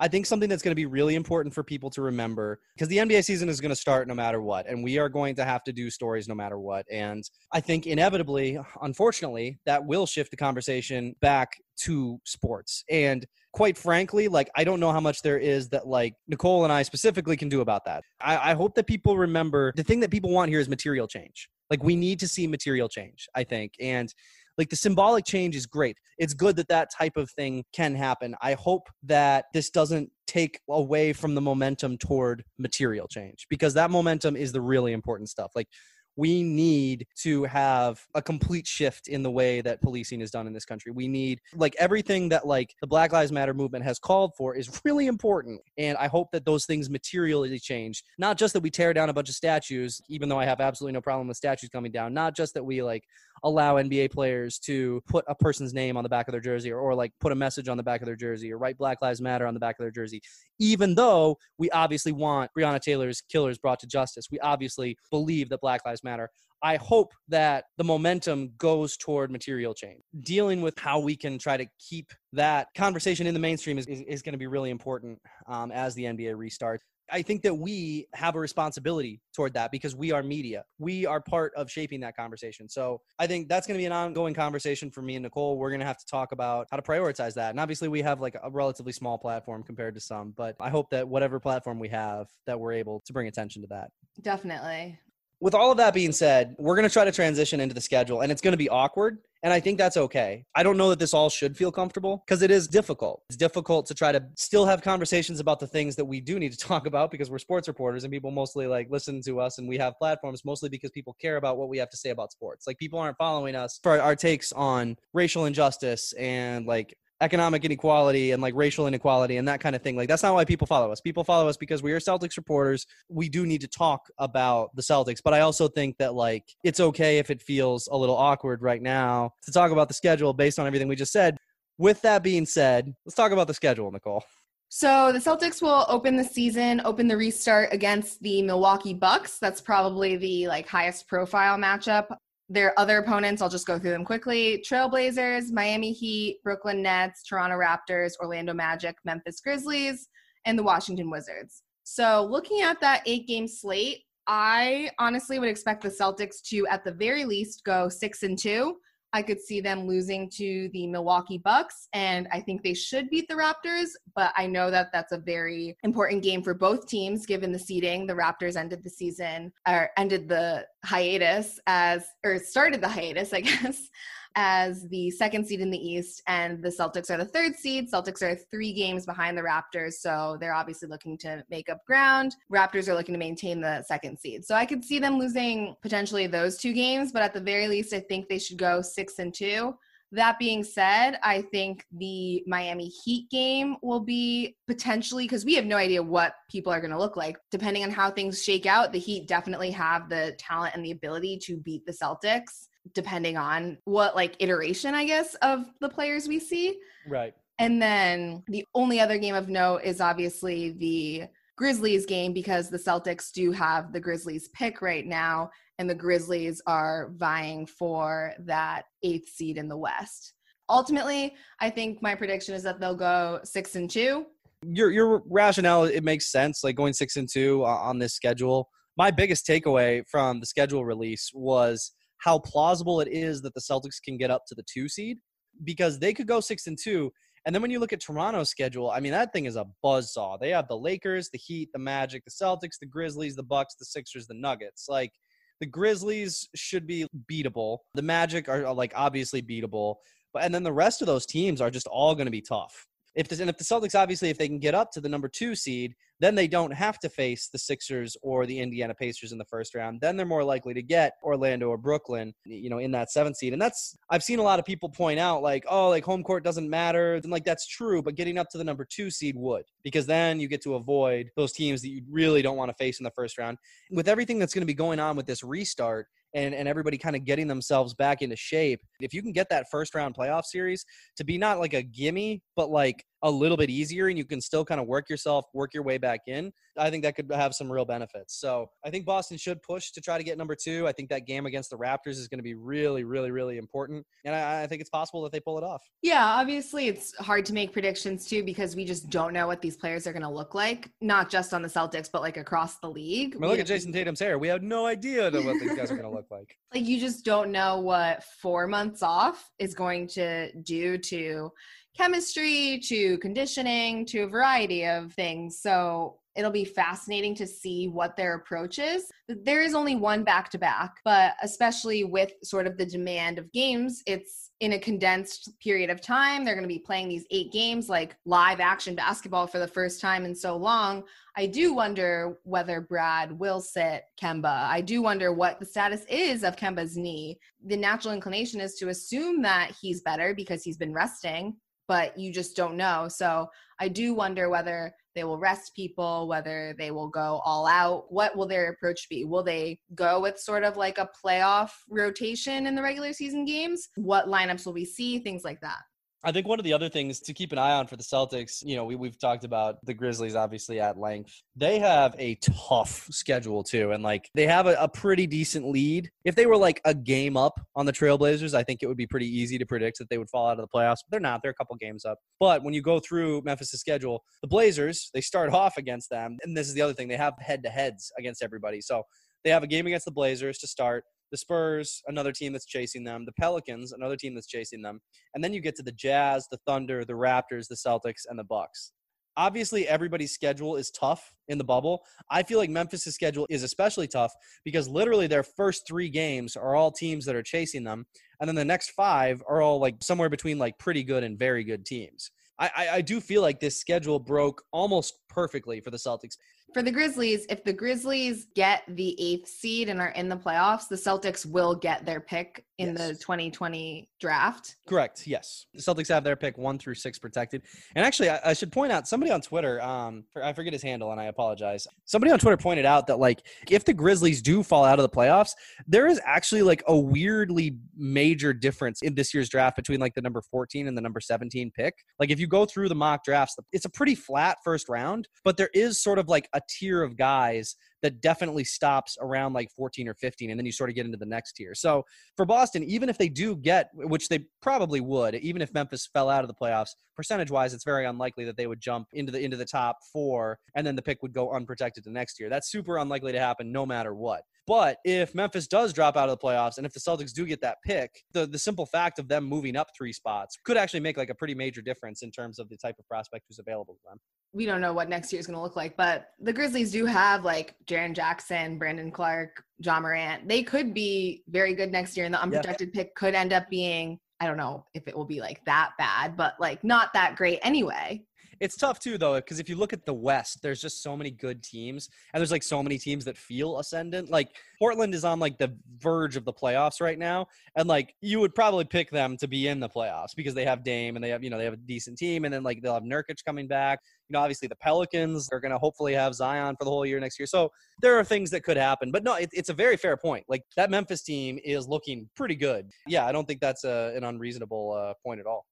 I 0.00 0.08
think 0.08 0.26
something 0.26 0.48
that's 0.48 0.62
going 0.62 0.72
to 0.72 0.76
be 0.76 0.86
really 0.86 1.14
important 1.14 1.54
for 1.54 1.62
people 1.62 1.90
to 1.90 2.02
remember 2.02 2.60
because 2.74 2.88
the 2.88 2.98
NBA 2.98 3.24
season 3.24 3.48
is 3.48 3.60
going 3.60 3.70
to 3.70 3.76
start 3.76 4.08
no 4.08 4.14
matter 4.14 4.42
what, 4.42 4.66
and 4.68 4.82
we 4.82 4.98
are 4.98 5.08
going 5.08 5.34
to 5.36 5.44
have 5.44 5.64
to 5.64 5.72
do 5.72 5.90
stories 5.90 6.28
no 6.28 6.34
matter 6.34 6.58
what. 6.58 6.86
And 6.90 7.22
I 7.52 7.60
think 7.60 7.86
inevitably, 7.86 8.58
unfortunately, 8.82 9.58
that 9.66 9.84
will 9.84 10.06
shift 10.06 10.30
the 10.30 10.36
conversation 10.36 11.14
back 11.20 11.56
to 11.76 12.20
sports. 12.24 12.84
And 12.90 13.26
quite 13.52 13.78
frankly, 13.78 14.28
like 14.28 14.50
I 14.56 14.64
don't 14.64 14.80
know 14.80 14.92
how 14.92 15.00
much 15.00 15.22
there 15.22 15.38
is 15.38 15.68
that 15.70 15.86
like 15.86 16.14
Nicole 16.28 16.64
and 16.64 16.72
I 16.72 16.82
specifically 16.82 17.36
can 17.36 17.48
do 17.48 17.60
about 17.60 17.84
that. 17.86 18.04
I, 18.20 18.50
I 18.50 18.54
hope 18.54 18.74
that 18.74 18.86
people 18.86 19.16
remember 19.16 19.72
the 19.76 19.84
thing 19.84 20.00
that 20.00 20.10
people 20.10 20.30
want 20.30 20.50
here 20.50 20.60
is 20.60 20.68
material 20.68 21.06
change. 21.06 21.48
Like 21.70 21.82
we 21.82 21.96
need 21.96 22.20
to 22.20 22.28
see 22.28 22.46
material 22.46 22.88
change, 22.88 23.28
I 23.34 23.44
think. 23.44 23.72
And 23.80 24.12
like 24.58 24.68
the 24.68 24.76
symbolic 24.76 25.24
change 25.24 25.56
is 25.56 25.66
great. 25.66 25.96
It's 26.18 26.34
good 26.34 26.56
that 26.56 26.68
that 26.68 26.90
type 26.96 27.16
of 27.16 27.30
thing 27.32 27.64
can 27.72 27.94
happen. 27.94 28.34
I 28.40 28.54
hope 28.54 28.88
that 29.04 29.46
this 29.52 29.70
doesn't 29.70 30.10
take 30.26 30.60
away 30.68 31.12
from 31.12 31.34
the 31.34 31.40
momentum 31.40 31.98
toward 31.98 32.44
material 32.58 33.08
change 33.08 33.46
because 33.50 33.74
that 33.74 33.90
momentum 33.90 34.36
is 34.36 34.52
the 34.52 34.60
really 34.60 34.92
important 34.92 35.28
stuff. 35.28 35.52
Like 35.54 35.68
we 36.16 36.42
need 36.42 37.06
to 37.22 37.44
have 37.44 38.00
a 38.14 38.22
complete 38.22 38.66
shift 38.66 39.08
in 39.08 39.22
the 39.22 39.30
way 39.30 39.60
that 39.60 39.80
policing 39.80 40.20
is 40.20 40.30
done 40.30 40.46
in 40.46 40.52
this 40.52 40.64
country. 40.64 40.92
We 40.92 41.08
need 41.08 41.40
like 41.54 41.74
everything 41.78 42.28
that 42.28 42.46
like 42.46 42.74
the 42.80 42.86
Black 42.86 43.12
Lives 43.12 43.32
Matter 43.32 43.54
movement 43.54 43.84
has 43.84 43.98
called 43.98 44.32
for 44.36 44.54
is 44.54 44.80
really 44.84 45.06
important. 45.06 45.60
And 45.76 45.96
I 45.98 46.06
hope 46.06 46.30
that 46.32 46.44
those 46.44 46.66
things 46.66 46.88
materially 46.88 47.58
change. 47.58 48.02
Not 48.18 48.38
just 48.38 48.52
that 48.54 48.60
we 48.62 48.70
tear 48.70 48.94
down 48.94 49.08
a 49.08 49.12
bunch 49.12 49.28
of 49.28 49.34
statues, 49.34 50.00
even 50.08 50.28
though 50.28 50.38
I 50.38 50.44
have 50.44 50.60
absolutely 50.60 50.92
no 50.92 51.00
problem 51.00 51.28
with 51.28 51.36
statues 51.36 51.70
coming 51.70 51.92
down. 51.92 52.14
Not 52.14 52.36
just 52.36 52.54
that 52.54 52.64
we 52.64 52.82
like 52.82 53.04
allow 53.44 53.76
NBA 53.76 54.10
players 54.10 54.58
to 54.60 55.02
put 55.06 55.24
a 55.28 55.34
person's 55.34 55.72
name 55.72 55.96
on 55.96 56.02
the 56.02 56.08
back 56.08 56.26
of 56.26 56.32
their 56.32 56.40
jersey 56.40 56.72
or, 56.72 56.80
or 56.80 56.94
like 56.94 57.12
put 57.20 57.30
a 57.30 57.34
message 57.34 57.68
on 57.68 57.76
the 57.76 57.82
back 57.82 58.00
of 58.00 58.06
their 58.06 58.16
jersey 58.16 58.52
or 58.52 58.58
write 58.58 58.78
Black 58.78 58.98
Lives 59.02 59.20
Matter 59.20 59.46
on 59.46 59.54
the 59.54 59.60
back 59.60 59.76
of 59.78 59.84
their 59.84 59.90
jersey, 59.90 60.20
even 60.58 60.94
though 60.94 61.36
we 61.58 61.70
obviously 61.70 62.10
want 62.10 62.50
Breonna 62.58 62.80
Taylor's 62.80 63.20
killers 63.20 63.58
brought 63.58 63.78
to 63.80 63.86
justice. 63.86 64.26
We 64.30 64.40
obviously 64.40 64.96
believe 65.10 65.50
that 65.50 65.60
Black 65.60 65.82
Lives 65.84 66.02
Matter. 66.02 66.30
I 66.62 66.76
hope 66.76 67.12
that 67.28 67.64
the 67.76 67.84
momentum 67.84 68.52
goes 68.56 68.96
toward 68.96 69.30
material 69.30 69.74
change. 69.74 70.00
Dealing 70.22 70.62
with 70.62 70.78
how 70.78 70.98
we 70.98 71.14
can 71.14 71.38
try 71.38 71.58
to 71.58 71.66
keep 71.78 72.10
that 72.32 72.68
conversation 72.74 73.26
in 73.26 73.34
the 73.34 73.40
mainstream 73.40 73.76
is, 73.76 73.86
is, 73.86 74.00
is 74.08 74.22
going 74.22 74.32
to 74.32 74.38
be 74.38 74.46
really 74.46 74.70
important 74.70 75.18
um, 75.46 75.70
as 75.70 75.94
the 75.94 76.04
NBA 76.04 76.36
restarts. 76.36 76.78
I 77.10 77.22
think 77.22 77.42
that 77.42 77.54
we 77.54 78.06
have 78.14 78.34
a 78.34 78.40
responsibility 78.40 79.20
toward 79.34 79.54
that 79.54 79.70
because 79.70 79.94
we 79.94 80.12
are 80.12 80.22
media. 80.22 80.64
We 80.78 81.06
are 81.06 81.20
part 81.20 81.52
of 81.54 81.70
shaping 81.70 82.00
that 82.00 82.16
conversation. 82.16 82.68
So 82.68 83.00
I 83.18 83.26
think 83.26 83.48
that's 83.48 83.66
going 83.66 83.76
to 83.76 83.82
be 83.82 83.86
an 83.86 83.92
ongoing 83.92 84.34
conversation 84.34 84.90
for 84.90 85.02
me 85.02 85.16
and 85.16 85.22
Nicole. 85.22 85.58
We're 85.58 85.70
going 85.70 85.80
to 85.80 85.86
have 85.86 85.98
to 85.98 86.06
talk 86.06 86.32
about 86.32 86.66
how 86.70 86.76
to 86.76 86.82
prioritize 86.82 87.34
that. 87.34 87.50
And 87.50 87.60
obviously, 87.60 87.88
we 87.88 88.02
have 88.02 88.20
like 88.20 88.36
a 88.42 88.50
relatively 88.50 88.92
small 88.92 89.18
platform 89.18 89.62
compared 89.62 89.94
to 89.94 90.00
some, 90.00 90.32
but 90.36 90.56
I 90.60 90.70
hope 90.70 90.90
that 90.90 91.06
whatever 91.06 91.38
platform 91.38 91.78
we 91.78 91.88
have, 91.88 92.28
that 92.46 92.58
we're 92.58 92.72
able 92.72 93.02
to 93.06 93.12
bring 93.12 93.28
attention 93.28 93.62
to 93.62 93.68
that 93.68 93.90
Definitely. 94.22 94.98
With 95.44 95.54
all 95.54 95.70
of 95.70 95.76
that 95.76 95.92
being 95.92 96.10
said, 96.10 96.56
we're 96.58 96.74
going 96.74 96.88
to 96.88 96.92
try 96.92 97.04
to 97.04 97.12
transition 97.12 97.60
into 97.60 97.74
the 97.74 97.80
schedule 97.80 98.22
and 98.22 98.32
it's 98.32 98.40
going 98.40 98.54
to 98.54 98.58
be 98.58 98.70
awkward. 98.70 99.18
And 99.42 99.52
I 99.52 99.60
think 99.60 99.76
that's 99.76 99.98
okay. 99.98 100.46
I 100.54 100.62
don't 100.62 100.78
know 100.78 100.88
that 100.88 100.98
this 100.98 101.12
all 101.12 101.28
should 101.28 101.54
feel 101.54 101.70
comfortable 101.70 102.24
because 102.26 102.40
it 102.40 102.50
is 102.50 102.66
difficult. 102.66 103.20
It's 103.28 103.36
difficult 103.36 103.84
to 103.88 103.94
try 103.94 104.10
to 104.10 104.24
still 104.36 104.64
have 104.64 104.80
conversations 104.80 105.40
about 105.40 105.60
the 105.60 105.66
things 105.66 105.96
that 105.96 106.04
we 106.06 106.22
do 106.22 106.38
need 106.38 106.52
to 106.52 106.58
talk 106.68 106.86
about 106.86 107.10
because 107.10 107.30
we're 107.30 107.38
sports 107.38 107.68
reporters 107.68 108.04
and 108.04 108.10
people 108.10 108.30
mostly 108.30 108.66
like 108.66 108.88
listen 108.90 109.20
to 109.26 109.38
us 109.38 109.58
and 109.58 109.68
we 109.68 109.76
have 109.76 109.98
platforms 109.98 110.46
mostly 110.46 110.70
because 110.70 110.90
people 110.92 111.14
care 111.20 111.36
about 111.36 111.58
what 111.58 111.68
we 111.68 111.76
have 111.76 111.90
to 111.90 111.96
say 111.98 112.08
about 112.08 112.32
sports. 112.32 112.66
Like 112.66 112.78
people 112.78 112.98
aren't 112.98 113.18
following 113.18 113.54
us 113.54 113.80
for 113.82 114.00
our 114.00 114.16
takes 114.16 114.50
on 114.52 114.96
racial 115.12 115.44
injustice 115.44 116.14
and 116.14 116.64
like 116.64 116.96
economic 117.24 117.64
inequality 117.64 118.32
and 118.32 118.42
like 118.42 118.54
racial 118.54 118.86
inequality 118.86 119.38
and 119.38 119.48
that 119.48 119.60
kind 119.60 119.74
of 119.74 119.82
thing. 119.82 119.96
Like 119.96 120.08
that's 120.08 120.22
not 120.22 120.34
why 120.34 120.44
people 120.44 120.66
follow 120.66 120.92
us. 120.92 121.00
People 121.00 121.24
follow 121.24 121.48
us 121.48 121.56
because 121.56 121.82
we 121.82 121.92
are 121.92 121.98
Celtics 121.98 122.36
reporters. 122.36 122.86
We 123.08 123.28
do 123.28 123.46
need 123.46 123.62
to 123.62 123.68
talk 123.68 124.02
about 124.18 124.74
the 124.76 124.82
Celtics, 124.82 125.20
but 125.24 125.34
I 125.34 125.40
also 125.40 125.66
think 125.66 125.96
that 125.98 126.14
like 126.14 126.44
it's 126.62 126.80
okay 126.80 127.18
if 127.18 127.30
it 127.30 127.40
feels 127.40 127.88
a 127.90 127.96
little 127.96 128.16
awkward 128.16 128.62
right 128.62 128.82
now 128.82 129.30
to 129.44 129.52
talk 129.52 129.72
about 129.72 129.88
the 129.88 129.94
schedule 129.94 130.32
based 130.34 130.58
on 130.58 130.66
everything 130.66 130.86
we 130.88 130.96
just 130.96 131.12
said. 131.12 131.36
With 131.78 132.02
that 132.02 132.22
being 132.22 132.46
said, 132.46 132.94
let's 133.04 133.16
talk 133.16 133.32
about 133.32 133.48
the 133.48 133.54
schedule, 133.54 133.90
Nicole. 133.90 134.22
So 134.68 135.12
the 135.12 135.18
Celtics 135.18 135.62
will 135.62 135.86
open 135.88 136.16
the 136.16 136.24
season, 136.24 136.82
open 136.84 137.06
the 137.06 137.16
restart 137.16 137.72
against 137.72 138.20
the 138.22 138.42
Milwaukee 138.42 138.94
Bucks. 138.94 139.38
That's 139.38 139.60
probably 139.60 140.16
the 140.16 140.48
like 140.48 140.68
highest 140.68 141.06
profile 141.06 141.56
matchup. 141.56 142.06
Their 142.48 142.78
other 142.78 142.98
opponents, 142.98 143.40
I'll 143.40 143.48
just 143.48 143.66
go 143.66 143.78
through 143.78 143.92
them 143.92 144.04
quickly. 144.04 144.62
Trailblazers, 144.68 145.50
Miami 145.50 145.92
Heat, 145.92 146.40
Brooklyn 146.44 146.82
Nets, 146.82 147.22
Toronto 147.22 147.56
Raptors, 147.56 148.12
Orlando 148.20 148.52
Magic, 148.52 148.96
Memphis 149.04 149.40
Grizzlies, 149.40 150.08
and 150.44 150.58
the 150.58 150.62
Washington 150.62 151.10
Wizards. 151.10 151.62
So 151.84 152.26
looking 152.30 152.60
at 152.60 152.80
that 152.80 153.02
eight 153.06 153.26
game 153.26 153.48
slate, 153.48 154.02
I 154.26 154.90
honestly 154.98 155.38
would 155.38 155.48
expect 155.48 155.82
the 155.82 155.88
Celtics 155.88 156.42
to 156.48 156.66
at 156.68 156.84
the 156.84 156.92
very 156.92 157.24
least 157.24 157.62
go 157.64 157.88
six 157.88 158.22
and 158.22 158.38
two 158.38 158.76
I 159.14 159.22
could 159.22 159.40
see 159.40 159.60
them 159.60 159.86
losing 159.86 160.28
to 160.30 160.68
the 160.72 160.88
Milwaukee 160.88 161.38
Bucks, 161.38 161.88
and 161.92 162.26
I 162.32 162.40
think 162.40 162.64
they 162.64 162.74
should 162.74 163.08
beat 163.10 163.28
the 163.28 163.34
Raptors. 163.34 163.90
But 164.16 164.32
I 164.36 164.48
know 164.48 164.72
that 164.72 164.90
that's 164.92 165.12
a 165.12 165.18
very 165.18 165.76
important 165.84 166.24
game 166.24 166.42
for 166.42 166.52
both 166.52 166.88
teams, 166.88 167.24
given 167.24 167.52
the 167.52 167.58
seeding. 167.58 168.08
The 168.08 168.14
Raptors 168.14 168.56
ended 168.56 168.82
the 168.82 168.90
season 168.90 169.52
or 169.68 169.90
ended 169.96 170.28
the 170.28 170.66
hiatus 170.84 171.60
as, 171.68 172.04
or 172.24 172.40
started 172.40 172.80
the 172.80 172.88
hiatus, 172.88 173.32
I 173.32 173.40
guess, 173.42 173.88
as 174.36 174.88
the 174.88 175.10
second 175.10 175.46
seed 175.46 175.60
in 175.60 175.70
the 175.70 175.78
East, 175.78 176.22
and 176.26 176.62
the 176.62 176.68
Celtics 176.68 177.10
are 177.10 177.16
the 177.16 177.24
third 177.24 177.56
seed. 177.56 177.90
Celtics 177.90 178.22
are 178.22 178.36
three 178.50 178.72
games 178.72 179.06
behind 179.06 179.36
the 179.36 179.42
Raptors, 179.42 179.94
so 179.94 180.36
they're 180.40 180.54
obviously 180.54 180.88
looking 180.88 181.16
to 181.18 181.44
make 181.50 181.68
up 181.68 181.84
ground. 181.86 182.34
Raptors 182.52 182.88
are 182.88 182.94
looking 182.94 183.14
to 183.14 183.18
maintain 183.18 183.60
the 183.60 183.82
second 183.82 184.18
seed. 184.18 184.44
So 184.44 184.54
I 184.54 184.66
could 184.66 184.84
see 184.84 184.98
them 184.98 185.18
losing 185.18 185.74
potentially 185.82 186.26
those 186.26 186.56
two 186.56 186.72
games, 186.72 187.12
but 187.12 187.22
at 187.22 187.32
the 187.32 187.40
very 187.40 187.68
least, 187.68 187.92
I 187.92 188.00
think 188.00 188.28
they 188.28 188.38
should 188.38 188.58
go 188.58 188.82
six 188.82 189.18
and 189.18 189.32
two. 189.32 189.74
That 190.12 190.38
being 190.38 190.62
said, 190.62 191.18
I 191.24 191.42
think 191.42 191.84
the 191.90 192.44
Miami 192.46 192.86
Heat 192.86 193.28
game 193.30 193.76
will 193.82 193.98
be 193.98 194.56
potentially 194.68 195.24
because 195.24 195.44
we 195.44 195.54
have 195.54 195.64
no 195.64 195.76
idea 195.76 196.00
what 196.00 196.34
people 196.48 196.72
are 196.72 196.80
going 196.80 196.92
to 196.92 196.98
look 196.98 197.16
like. 197.16 197.36
Depending 197.50 197.82
on 197.82 197.90
how 197.90 198.12
things 198.12 198.40
shake 198.40 198.64
out, 198.64 198.92
the 198.92 198.98
Heat 198.98 199.26
definitely 199.26 199.72
have 199.72 200.08
the 200.08 200.36
talent 200.38 200.76
and 200.76 200.84
the 200.84 200.92
ability 200.92 201.38
to 201.44 201.56
beat 201.56 201.84
the 201.84 201.92
Celtics 201.92 202.68
depending 202.92 203.36
on 203.36 203.78
what 203.84 204.14
like 204.14 204.36
iteration 204.40 204.94
I 204.94 205.04
guess 205.04 205.34
of 205.36 205.66
the 205.80 205.88
players 205.88 206.28
we 206.28 206.38
see. 206.38 206.78
Right. 207.08 207.34
And 207.58 207.80
then 207.80 208.42
the 208.48 208.64
only 208.74 209.00
other 209.00 209.18
game 209.18 209.34
of 209.34 209.48
note 209.48 209.82
is 209.84 210.00
obviously 210.00 210.72
the 210.72 211.28
Grizzlies 211.56 212.04
game 212.04 212.32
because 212.32 212.68
the 212.68 212.78
Celtics 212.78 213.30
do 213.30 213.52
have 213.52 213.92
the 213.92 214.00
Grizzlies 214.00 214.48
pick 214.48 214.82
right 214.82 215.06
now 215.06 215.50
and 215.78 215.88
the 215.88 215.94
Grizzlies 215.94 216.60
are 216.66 217.10
vying 217.14 217.66
for 217.66 218.32
that 218.40 218.86
8th 219.04 219.28
seed 219.28 219.56
in 219.56 219.68
the 219.68 219.76
West. 219.76 220.34
Ultimately, 220.68 221.34
I 221.60 221.70
think 221.70 222.02
my 222.02 222.14
prediction 222.14 222.54
is 222.54 222.62
that 222.62 222.80
they'll 222.80 222.96
go 222.96 223.40
6 223.44 223.76
and 223.76 223.90
2. 223.90 224.26
Your 224.66 224.90
your 224.90 225.22
rationale 225.28 225.84
it 225.84 226.02
makes 226.02 226.32
sense 226.32 226.64
like 226.64 226.74
going 226.74 226.94
6 226.94 227.16
and 227.16 227.28
2 227.30 227.64
on 227.64 227.98
this 227.98 228.14
schedule. 228.14 228.68
My 228.96 229.10
biggest 229.10 229.46
takeaway 229.46 230.02
from 230.08 230.40
the 230.40 230.46
schedule 230.46 230.84
release 230.84 231.30
was 231.34 231.92
how 232.24 232.38
plausible 232.38 233.02
it 233.02 233.08
is 233.08 233.42
that 233.42 233.52
the 233.52 233.60
Celtics 233.60 234.02
can 234.02 234.16
get 234.16 234.30
up 234.30 234.46
to 234.46 234.54
the 234.54 234.62
two 234.62 234.88
seed 234.88 235.18
because 235.62 235.98
they 235.98 236.14
could 236.14 236.26
go 236.26 236.40
six 236.40 236.66
and 236.66 236.78
two. 236.82 237.12
And 237.44 237.54
then 237.54 237.60
when 237.60 237.70
you 237.70 237.78
look 237.78 237.92
at 237.92 238.00
Toronto's 238.00 238.48
schedule, 238.48 238.90
I 238.90 238.98
mean 239.00 239.12
that 239.12 239.34
thing 239.34 239.44
is 239.44 239.56
a 239.56 239.66
buzz 239.82 240.14
saw. 240.14 240.38
They 240.38 240.48
have 240.48 240.66
the 240.66 240.78
Lakers, 240.78 241.28
the 241.28 241.38
Heat, 241.38 241.68
the 241.74 241.78
Magic, 241.78 242.24
the 242.24 242.30
Celtics, 242.30 242.78
the 242.80 242.86
Grizzlies, 242.86 243.36
the 243.36 243.42
Bucks, 243.42 243.74
the 243.78 243.84
Sixers, 243.84 244.26
the 244.26 244.34
Nuggets. 244.34 244.86
Like 244.88 245.12
the 245.60 245.66
Grizzlies 245.66 246.48
should 246.54 246.86
be 246.86 247.06
beatable. 247.30 247.80
The 247.92 248.00
Magic 248.00 248.48
are, 248.48 248.64
are 248.64 248.74
like 248.74 248.94
obviously 248.96 249.42
beatable. 249.42 249.96
But 250.32 250.44
and 250.44 250.54
then 250.54 250.62
the 250.62 250.72
rest 250.72 251.02
of 251.02 251.06
those 251.06 251.26
teams 251.26 251.60
are 251.60 251.70
just 251.70 251.86
all 251.88 252.14
going 252.14 252.26
to 252.26 252.30
be 252.32 252.40
tough. 252.40 252.86
If 253.14 253.28
this, 253.28 253.40
and 253.40 253.48
if 253.48 253.58
the 253.58 253.64
Celtics 253.64 253.98
obviously 253.98 254.30
if 254.30 254.38
they 254.38 254.48
can 254.48 254.58
get 254.58 254.74
up 254.74 254.90
to 254.92 255.00
the 255.00 255.08
number 255.08 255.28
two 255.28 255.54
seed, 255.54 255.94
then 256.20 256.34
they 256.34 256.48
don't 256.48 256.72
have 256.72 256.98
to 257.00 257.08
face 257.08 257.48
the 257.48 257.58
Sixers 257.58 258.16
or 258.22 258.46
the 258.46 258.58
Indiana 258.58 258.94
Pacers 258.94 259.32
in 259.32 259.38
the 259.38 259.44
first 259.44 259.74
round. 259.74 260.00
Then 260.00 260.16
they're 260.16 260.26
more 260.26 260.44
likely 260.44 260.74
to 260.74 260.82
get 260.82 261.14
Orlando 261.22 261.68
or 261.68 261.76
Brooklyn, 261.76 262.34
you 262.44 262.70
know, 262.70 262.78
in 262.78 262.90
that 262.92 263.10
seventh 263.10 263.36
seed. 263.36 263.52
And 263.52 263.60
that's 263.60 263.96
I've 264.10 264.22
seen 264.22 264.38
a 264.38 264.42
lot 264.42 264.58
of 264.58 264.64
people 264.64 264.88
point 264.88 265.18
out 265.18 265.42
like, 265.42 265.64
oh, 265.68 265.88
like 265.88 266.04
home 266.04 266.22
court 266.22 266.44
doesn't 266.44 266.68
matter. 266.68 267.14
And 267.14 267.30
like 267.30 267.44
that's 267.44 267.66
true, 267.66 268.02
but 268.02 268.14
getting 268.14 268.38
up 268.38 268.48
to 268.50 268.58
the 268.58 268.64
number 268.64 268.84
two 268.84 269.10
seed 269.10 269.36
would 269.36 269.64
because 269.82 270.06
then 270.06 270.40
you 270.40 270.48
get 270.48 270.62
to 270.62 270.74
avoid 270.74 271.30
those 271.36 271.52
teams 271.52 271.82
that 271.82 271.88
you 271.88 272.02
really 272.10 272.42
don't 272.42 272.56
want 272.56 272.70
to 272.70 272.74
face 272.74 273.00
in 273.00 273.04
the 273.04 273.10
first 273.10 273.38
round. 273.38 273.58
With 273.90 274.08
everything 274.08 274.38
that's 274.38 274.54
going 274.54 274.62
to 274.62 274.66
be 274.66 274.74
going 274.74 275.00
on 275.00 275.16
with 275.16 275.26
this 275.26 275.42
restart, 275.42 276.06
and, 276.34 276.54
and 276.54 276.68
everybody 276.68 276.98
kind 276.98 277.16
of 277.16 277.24
getting 277.24 277.46
themselves 277.46 277.94
back 277.94 278.22
into 278.22 278.36
shape. 278.36 278.80
If 279.00 279.14
you 279.14 279.22
can 279.22 279.32
get 279.32 279.48
that 279.50 279.66
first 279.70 279.94
round 279.94 280.14
playoff 280.16 280.44
series 280.44 280.84
to 281.16 281.24
be 281.24 281.38
not 281.38 281.60
like 281.60 281.74
a 281.74 281.82
gimme, 281.82 282.42
but 282.56 282.70
like 282.70 283.04
a 283.24 283.30
little 283.30 283.56
bit 283.56 283.70
easier 283.70 284.08
and 284.08 284.18
you 284.18 284.24
can 284.24 284.40
still 284.40 284.64
kind 284.64 284.80
of 284.80 284.86
work 284.86 285.08
yourself, 285.08 285.46
work 285.54 285.72
your 285.72 285.82
way 285.82 285.96
back 285.96 286.20
in, 286.26 286.52
I 286.76 286.90
think 286.90 287.04
that 287.04 287.16
could 287.16 287.30
have 287.32 287.54
some 287.54 287.72
real 287.72 287.86
benefits. 287.86 288.38
So 288.38 288.68
I 288.84 288.90
think 288.90 289.06
Boston 289.06 289.38
should 289.38 289.62
push 289.62 289.92
to 289.92 290.00
try 290.02 290.18
to 290.18 290.24
get 290.24 290.36
number 290.36 290.54
two. 290.54 290.86
I 290.86 290.92
think 290.92 291.08
that 291.08 291.26
game 291.26 291.46
against 291.46 291.70
the 291.70 291.78
Raptors 291.78 292.18
is 292.18 292.28
going 292.28 292.38
to 292.38 292.44
be 292.44 292.54
really, 292.54 293.02
really, 293.04 293.30
really 293.30 293.56
important. 293.56 294.04
And 294.26 294.34
I, 294.34 294.62
I 294.62 294.66
think 294.66 294.82
it's 294.82 294.90
possible 294.90 295.22
that 295.22 295.32
they 295.32 295.40
pull 295.40 295.56
it 295.56 295.64
off. 295.64 295.82
Yeah, 296.02 296.22
obviously 296.22 296.88
it's 296.88 297.16
hard 297.16 297.46
to 297.46 297.54
make 297.54 297.72
predictions 297.72 298.26
too 298.26 298.42
because 298.42 298.76
we 298.76 298.84
just 298.84 299.08
don't 299.08 299.32
know 299.32 299.46
what 299.46 299.62
these 299.62 299.76
players 299.76 300.06
are 300.06 300.12
going 300.12 300.22
to 300.22 300.28
look 300.28 300.54
like, 300.54 300.90
not 301.00 301.30
just 301.30 301.54
on 301.54 301.62
the 301.62 301.68
Celtics, 301.68 302.10
but 302.12 302.20
like 302.20 302.36
across 302.36 302.76
the 302.76 302.90
league. 302.90 303.36
I 303.36 303.38
mean, 303.38 303.50
look 303.50 303.58
at 303.58 303.66
Jayson 303.66 303.92
Tatum's 303.92 304.20
hair. 304.20 304.38
We 304.38 304.48
have 304.48 304.62
no 304.62 304.84
idea 304.84 305.30
what 305.30 305.60
these 305.60 305.74
guys 305.74 305.90
are 305.90 305.96
going 305.96 306.08
to 306.08 306.14
look 306.14 306.30
like. 306.30 306.58
Like 306.74 306.86
you 306.86 306.98
just 306.98 307.24
don't 307.24 307.52
know 307.52 307.78
what 307.78 308.24
four 308.42 308.66
months 308.66 309.00
off 309.00 309.48
is 309.60 309.76
going 309.76 310.08
to 310.08 310.50
do 310.62 310.98
to 310.98 311.52
chemistry 311.96 312.80
to 312.84 313.18
conditioning 313.18 314.04
to 314.06 314.20
a 314.20 314.26
variety 314.26 314.86
of 314.86 315.12
things. 315.12 315.60
So 315.60 316.18
it'll 316.36 316.50
be 316.50 316.64
fascinating 316.64 317.34
to 317.36 317.46
see 317.46 317.86
what 317.86 318.16
their 318.16 318.34
approach 318.34 318.78
is. 318.78 319.10
There 319.28 319.62
is 319.62 319.74
only 319.74 319.94
one 319.94 320.24
back 320.24 320.50
to 320.50 320.58
back, 320.58 320.96
but 321.04 321.34
especially 321.42 322.04
with 322.04 322.32
sort 322.42 322.66
of 322.66 322.76
the 322.76 322.86
demand 322.86 323.38
of 323.38 323.52
games, 323.52 324.02
it's 324.06 324.50
in 324.60 324.72
a 324.72 324.78
condensed 324.78 325.52
period 325.60 325.90
of 325.90 326.00
time. 326.00 326.44
They're 326.44 326.54
going 326.54 326.68
to 326.68 326.74
be 326.74 326.78
playing 326.78 327.08
these 327.08 327.26
eight 327.30 327.52
games 327.52 327.88
like 327.88 328.16
live 328.24 328.60
action 328.60 328.94
basketball 328.94 329.46
for 329.46 329.58
the 329.58 329.68
first 329.68 330.00
time 330.00 330.24
in 330.24 330.34
so 330.34 330.56
long. 330.56 331.04
I 331.36 331.46
do 331.46 331.74
wonder 331.74 332.38
whether 332.44 332.80
Brad 332.80 333.32
will 333.32 333.60
sit 333.60 334.02
Kemba. 334.20 334.64
I 334.68 334.80
do 334.80 335.02
wonder 335.02 335.32
what 335.32 335.60
the 335.60 335.66
status 335.66 336.04
is 336.08 336.44
of 336.44 336.56
Kemba's 336.56 336.96
knee. 336.96 337.38
The 337.64 337.76
natural 337.76 338.14
inclination 338.14 338.60
is 338.60 338.74
to 338.76 338.88
assume 338.88 339.42
that 339.42 339.72
he's 339.80 340.02
better 340.02 340.34
because 340.34 340.62
he's 340.62 340.76
been 340.76 340.92
resting 340.92 341.56
but 341.88 342.18
you 342.18 342.32
just 342.32 342.56
don't 342.56 342.76
know. 342.76 343.08
So 343.08 343.48
I 343.80 343.88
do 343.88 344.14
wonder 344.14 344.48
whether 344.48 344.92
they 345.14 345.24
will 345.24 345.38
rest 345.38 345.74
people, 345.76 346.26
whether 346.28 346.74
they 346.78 346.90
will 346.90 347.08
go 347.08 347.40
all 347.44 347.66
out. 347.66 348.06
What 348.08 348.36
will 348.36 348.46
their 348.46 348.70
approach 348.70 349.08
be? 349.08 349.24
Will 349.24 349.42
they 349.42 349.78
go 349.94 350.20
with 350.20 350.38
sort 350.38 350.64
of 350.64 350.76
like 350.76 350.98
a 350.98 351.08
playoff 351.24 351.70
rotation 351.88 352.66
in 352.66 352.74
the 352.74 352.82
regular 352.82 353.12
season 353.12 353.44
games? 353.44 353.88
What 353.96 354.26
lineups 354.26 354.66
will 354.66 354.72
we 354.72 354.84
see? 354.84 355.18
Things 355.18 355.44
like 355.44 355.60
that. 355.60 355.78
I 356.24 356.32
think 356.32 356.48
one 356.48 356.58
of 356.58 356.64
the 356.64 356.72
other 356.72 356.88
things 356.88 357.20
to 357.20 357.34
keep 357.34 357.52
an 357.52 357.58
eye 357.58 357.72
on 357.72 357.86
for 357.86 357.96
the 357.96 358.02
Celtics, 358.02 358.64
you 358.64 358.76
know, 358.76 358.84
we, 358.84 358.96
we've 358.96 359.18
talked 359.18 359.44
about 359.44 359.76
the 359.84 359.92
Grizzlies 359.92 360.34
obviously 360.34 360.80
at 360.80 360.98
length. 360.98 361.42
They 361.54 361.78
have 361.78 362.14
a 362.18 362.36
tough 362.36 363.06
schedule 363.10 363.62
too. 363.62 363.92
And 363.92 364.02
like 364.02 364.30
they 364.34 364.46
have 364.46 364.66
a, 364.66 364.74
a, 364.80 364.88
pretty 364.88 365.26
decent 365.26 365.68
lead. 365.68 366.10
If 366.24 366.34
they 366.34 366.46
were 366.46 366.56
like 366.56 366.80
a 366.86 366.94
game 366.94 367.36
up 367.36 367.60
on 367.76 367.84
the 367.84 367.92
Trailblazers, 367.92 368.54
I 368.54 368.62
think 368.62 368.82
it 368.82 368.86
would 368.86 368.96
be 368.96 369.06
pretty 369.06 369.26
easy 369.26 369.58
to 369.58 369.66
predict 369.66 369.98
that 369.98 370.08
they 370.08 370.16
would 370.16 370.30
fall 370.30 370.46
out 370.46 370.58
of 370.58 370.66
the 370.66 370.68
playoffs. 370.74 370.98
But 371.04 371.10
they're 371.10 371.20
not. 371.20 371.42
They're 371.42 371.50
a 371.50 371.54
couple 371.54 371.76
games 371.76 372.06
up. 372.06 372.18
But 372.40 372.64
when 372.64 372.72
you 372.72 372.80
go 372.80 373.00
through 373.00 373.42
Memphis' 373.44 373.72
schedule, 373.72 374.24
the 374.40 374.48
Blazers, 374.48 375.10
they 375.12 375.20
start 375.20 375.50
off 375.52 375.76
against 375.76 376.08
them. 376.08 376.38
And 376.42 376.56
this 376.56 376.68
is 376.68 376.74
the 376.74 376.80
other 376.80 376.94
thing, 376.94 377.08
they 377.08 377.16
have 377.16 377.34
head 377.38 377.62
to 377.64 377.68
heads 377.68 378.10
against 378.18 378.42
everybody. 378.42 378.80
So 378.80 379.02
they 379.44 379.50
have 379.50 379.62
a 379.62 379.66
game 379.66 379.86
against 379.86 380.06
the 380.06 380.12
Blazers 380.12 380.56
to 380.58 380.66
start 380.66 381.04
the 381.34 381.38
Spurs, 381.38 382.00
another 382.06 382.30
team 382.30 382.52
that's 382.52 382.64
chasing 382.64 383.02
them, 383.02 383.24
the 383.24 383.32
Pelicans, 383.32 383.92
another 383.92 384.14
team 384.14 384.36
that's 384.36 384.46
chasing 384.46 384.82
them, 384.82 385.00
and 385.34 385.42
then 385.42 385.52
you 385.52 385.60
get 385.60 385.74
to 385.74 385.82
the 385.82 385.90
Jazz, 385.90 386.46
the 386.48 386.58
Thunder, 386.64 387.04
the 387.04 387.14
Raptors, 387.14 387.66
the 387.66 387.74
Celtics, 387.74 388.22
and 388.28 388.38
the 388.38 388.44
Bucks. 388.44 388.92
Obviously, 389.36 389.88
everybody's 389.88 390.32
schedule 390.32 390.76
is 390.76 390.92
tough 390.92 391.32
in 391.48 391.58
the 391.58 391.64
bubble. 391.64 392.04
I 392.30 392.44
feel 392.44 392.60
like 392.60 392.70
Memphis' 392.70 393.12
schedule 393.12 393.48
is 393.50 393.64
especially 393.64 394.06
tough 394.06 394.32
because 394.64 394.88
literally 394.88 395.26
their 395.26 395.42
first 395.42 395.88
three 395.88 396.08
games 396.08 396.54
are 396.56 396.76
all 396.76 396.92
teams 396.92 397.24
that 397.24 397.34
are 397.34 397.42
chasing 397.42 397.82
them, 397.82 398.06
and 398.38 398.46
then 398.46 398.54
the 398.54 398.64
next 398.64 398.90
five 398.90 399.42
are 399.48 399.60
all 399.60 399.80
like 399.80 399.96
somewhere 400.02 400.28
between 400.28 400.60
like 400.60 400.78
pretty 400.78 401.02
good 401.02 401.24
and 401.24 401.36
very 401.36 401.64
good 401.64 401.84
teams. 401.84 402.30
I, 402.60 402.88
I, 402.92 403.00
do 403.00 403.20
feel 403.20 403.42
like 403.42 403.58
this 403.58 403.80
schedule 403.80 404.20
broke 404.20 404.62
almost 404.70 405.14
perfectly 405.28 405.80
for 405.80 405.90
the 405.90 405.96
Celtics. 405.96 406.36
For 406.74 406.82
the 406.82 406.90
Grizzlies, 406.90 407.46
if 407.48 407.62
the 407.62 407.72
Grizzlies 407.72 408.48
get 408.56 408.82
the 408.88 409.14
eighth 409.20 409.48
seed 409.48 409.88
and 409.88 410.00
are 410.00 410.08
in 410.08 410.28
the 410.28 410.36
playoffs, 410.36 410.88
the 410.88 410.96
Celtics 410.96 411.46
will 411.46 411.76
get 411.76 412.04
their 412.04 412.18
pick 412.18 412.64
in 412.78 412.94
the 412.94 413.10
2020 413.14 414.10
draft. 414.20 414.74
Correct. 414.88 415.24
Yes, 415.24 415.66
the 415.72 415.80
Celtics 415.80 416.08
have 416.08 416.24
their 416.24 416.34
pick 416.34 416.58
one 416.58 416.76
through 416.76 416.96
six 416.96 417.16
protected. 417.16 417.62
And 417.94 418.04
actually, 418.04 418.30
I, 418.30 418.40
I 418.46 418.52
should 418.54 418.72
point 418.72 418.90
out 418.90 419.06
somebody 419.06 419.30
on 419.30 419.40
Twitter. 419.40 419.80
Um, 419.80 420.24
I 420.42 420.52
forget 420.52 420.72
his 420.72 420.82
handle, 420.82 421.12
and 421.12 421.20
I 421.20 421.26
apologize. 421.26 421.86
Somebody 422.06 422.32
on 422.32 422.40
Twitter 422.40 422.56
pointed 422.56 422.84
out 422.84 423.06
that 423.06 423.20
like 423.20 423.46
if 423.70 423.84
the 423.84 423.94
Grizzlies 423.94 424.42
do 424.42 424.64
fall 424.64 424.84
out 424.84 424.98
of 424.98 425.04
the 425.08 425.16
playoffs, 425.16 425.52
there 425.86 426.08
is 426.08 426.20
actually 426.24 426.62
like 426.62 426.82
a 426.88 426.98
weirdly 426.98 427.76
major 427.96 428.52
difference 428.52 429.00
in 429.02 429.14
this 429.14 429.32
year's 429.32 429.48
draft 429.48 429.76
between 429.76 430.00
like 430.00 430.14
the 430.14 430.22
number 430.22 430.42
14 430.42 430.88
and 430.88 430.98
the 430.98 431.02
number 431.02 431.20
17 431.20 431.70
pick. 431.70 431.94
Like 432.18 432.30
if 432.30 432.40
you 432.40 432.48
go 432.48 432.66
through 432.66 432.88
the 432.88 432.96
mock 432.96 433.22
drafts, 433.22 433.56
it's 433.72 433.84
a 433.84 433.90
pretty 433.90 434.16
flat 434.16 434.58
first 434.64 434.88
round, 434.88 435.28
but 435.44 435.56
there 435.56 435.70
is 435.72 436.02
sort 436.02 436.18
of 436.18 436.28
like 436.28 436.48
a 436.52 436.60
tier 436.68 437.02
of 437.02 437.16
guys 437.16 437.76
that 438.04 438.20
definitely 438.20 438.64
stops 438.64 439.16
around 439.18 439.54
like 439.54 439.70
14 439.70 440.06
or 440.08 440.14
15, 440.14 440.50
and 440.50 440.60
then 440.60 440.66
you 440.66 440.72
sort 440.72 440.90
of 440.90 440.94
get 440.94 441.06
into 441.06 441.16
the 441.16 441.24
next 441.24 441.54
tier. 441.54 441.74
So 441.74 442.04
for 442.36 442.44
Boston, 442.44 442.84
even 442.84 443.08
if 443.08 443.16
they 443.16 443.30
do 443.30 443.56
get, 443.56 443.88
which 443.94 444.28
they 444.28 444.40
probably 444.60 445.00
would, 445.00 445.34
even 445.36 445.62
if 445.62 445.72
Memphis 445.72 446.06
fell 446.12 446.28
out 446.28 446.44
of 446.44 446.48
the 446.48 446.54
playoffs, 446.54 446.90
percentage 447.16 447.50
wise, 447.50 447.72
it's 447.72 447.82
very 447.82 448.04
unlikely 448.04 448.44
that 448.44 448.58
they 448.58 448.66
would 448.66 448.80
jump 448.80 449.08
into 449.14 449.32
the 449.32 449.40
into 449.40 449.56
the 449.56 449.64
top 449.64 449.96
four, 450.12 450.58
and 450.74 450.86
then 450.86 450.96
the 450.96 451.02
pick 451.02 451.22
would 451.22 451.32
go 451.32 451.50
unprotected 451.52 452.04
the 452.04 452.10
next 452.10 452.38
year. 452.38 452.50
That's 452.50 452.70
super 452.70 452.98
unlikely 452.98 453.32
to 453.32 453.40
happen, 453.40 453.72
no 453.72 453.86
matter 453.86 454.14
what. 454.14 454.42
But 454.66 454.98
if 455.04 455.34
Memphis 455.34 455.66
does 455.66 455.92
drop 455.92 456.16
out 456.16 456.28
of 456.28 456.38
the 456.38 456.46
playoffs, 456.46 456.76
and 456.76 456.86
if 456.86 456.92
the 456.92 457.00
Celtics 457.00 457.32
do 457.32 457.46
get 457.46 457.62
that 457.62 457.78
pick, 457.84 458.22
the 458.32 458.46
the 458.46 458.58
simple 458.58 458.84
fact 458.84 459.18
of 459.18 459.28
them 459.28 459.44
moving 459.44 459.76
up 459.76 459.88
three 459.96 460.12
spots 460.12 460.58
could 460.62 460.76
actually 460.76 461.00
make 461.00 461.16
like 461.16 461.30
a 461.30 461.34
pretty 461.34 461.54
major 461.54 461.80
difference 461.80 462.22
in 462.22 462.30
terms 462.30 462.58
of 462.58 462.68
the 462.68 462.76
type 462.76 462.96
of 462.98 463.06
prospect 463.08 463.46
who's 463.48 463.58
available 463.58 463.94
to 463.94 464.00
them. 464.08 464.18
We 464.52 464.66
don't 464.66 464.80
know 464.80 464.92
what 464.92 465.08
next 465.08 465.32
year 465.32 465.40
is 465.40 465.46
going 465.46 465.56
to 465.56 465.62
look 465.62 465.74
like, 465.74 465.96
but 465.96 466.28
the 466.40 466.52
Grizzlies 466.52 466.92
do 466.92 467.06
have 467.06 467.44
like 467.44 467.74
Jaren 467.94 468.14
Jackson, 468.14 468.78
Brandon 468.78 469.10
Clarke, 469.10 469.64
Ja 469.78 470.00
Morant. 470.00 470.48
They 470.48 470.62
could 470.62 470.92
be 470.92 471.44
very 471.48 471.74
good 471.74 471.92
next 471.92 472.16
year, 472.16 472.26
and 472.26 472.34
the 472.34 472.42
unprotected 472.42 472.92
pick 472.92 473.14
could 473.14 473.34
end 473.34 473.52
up 473.52 473.70
being 473.70 474.18
I 474.40 474.46
don't 474.46 474.56
know 474.56 474.84
if 474.94 475.06
it 475.06 475.16
will 475.16 475.24
be 475.24 475.40
like 475.40 475.64
that 475.64 475.92
bad, 475.96 476.36
but 476.36 476.54
like 476.58 476.82
not 476.82 477.12
that 477.14 477.36
great 477.36 477.60
anyway. 477.62 478.24
It's 478.60 478.76
tough 478.76 478.98
too, 478.98 479.18
though, 479.18 479.34
because 479.34 479.58
if 479.58 479.68
you 479.68 479.76
look 479.76 479.92
at 479.92 480.04
the 480.06 480.14
West, 480.14 480.60
there's 480.62 480.80
just 480.80 481.02
so 481.02 481.16
many 481.16 481.30
good 481.30 481.62
teams, 481.62 482.08
and 482.32 482.40
there's 482.40 482.50
like 482.50 482.62
so 482.62 482.82
many 482.82 482.98
teams 482.98 483.24
that 483.24 483.36
feel 483.36 483.78
ascendant. 483.78 484.30
Like 484.30 484.48
Portland 484.78 485.14
is 485.14 485.24
on 485.24 485.38
like 485.38 485.58
the 485.58 485.76
verge 485.98 486.36
of 486.36 486.44
the 486.44 486.52
playoffs 486.52 487.00
right 487.00 487.18
now, 487.18 487.46
and 487.76 487.88
like 487.88 488.14
you 488.20 488.40
would 488.40 488.54
probably 488.54 488.84
pick 488.84 489.10
them 489.10 489.36
to 489.38 489.48
be 489.48 489.68
in 489.68 489.80
the 489.80 489.88
playoffs 489.88 490.34
because 490.36 490.54
they 490.54 490.64
have 490.64 490.84
Dame 490.84 491.16
and 491.16 491.24
they 491.24 491.30
have 491.30 491.42
you 491.42 491.50
know 491.50 491.58
they 491.58 491.64
have 491.64 491.74
a 491.74 491.78
decent 491.78 492.18
team, 492.18 492.44
and 492.44 492.52
then 492.52 492.62
like 492.62 492.82
they'll 492.82 492.94
have 492.94 493.02
Nurkic 493.02 493.44
coming 493.44 493.66
back. 493.66 494.00
You 494.28 494.34
know, 494.34 494.40
obviously 494.40 494.68
the 494.68 494.76
Pelicans 494.76 495.48
are 495.52 495.60
going 495.60 495.72
to 495.72 495.78
hopefully 495.78 496.14
have 496.14 496.34
Zion 496.34 496.76
for 496.78 496.84
the 496.84 496.90
whole 496.90 497.04
year 497.04 497.20
next 497.20 497.38
year. 497.38 497.46
So 497.46 497.70
there 498.00 498.18
are 498.18 498.24
things 498.24 498.50
that 498.50 498.62
could 498.62 498.76
happen, 498.76 499.10
but 499.10 499.22
no, 499.22 499.34
it, 499.34 499.50
it's 499.52 499.68
a 499.68 499.74
very 499.74 499.96
fair 499.96 500.16
point. 500.16 500.44
Like 500.48 500.62
that 500.76 500.90
Memphis 500.90 501.22
team 501.22 501.58
is 501.64 501.88
looking 501.88 502.28
pretty 502.34 502.56
good. 502.56 502.90
Yeah, 503.06 503.26
I 503.26 503.32
don't 503.32 503.46
think 503.46 503.60
that's 503.60 503.84
a, 503.84 504.12
an 504.16 504.24
unreasonable 504.24 504.92
uh, 504.92 505.14
point 505.22 505.40
at 505.40 505.46
all. 505.46 505.66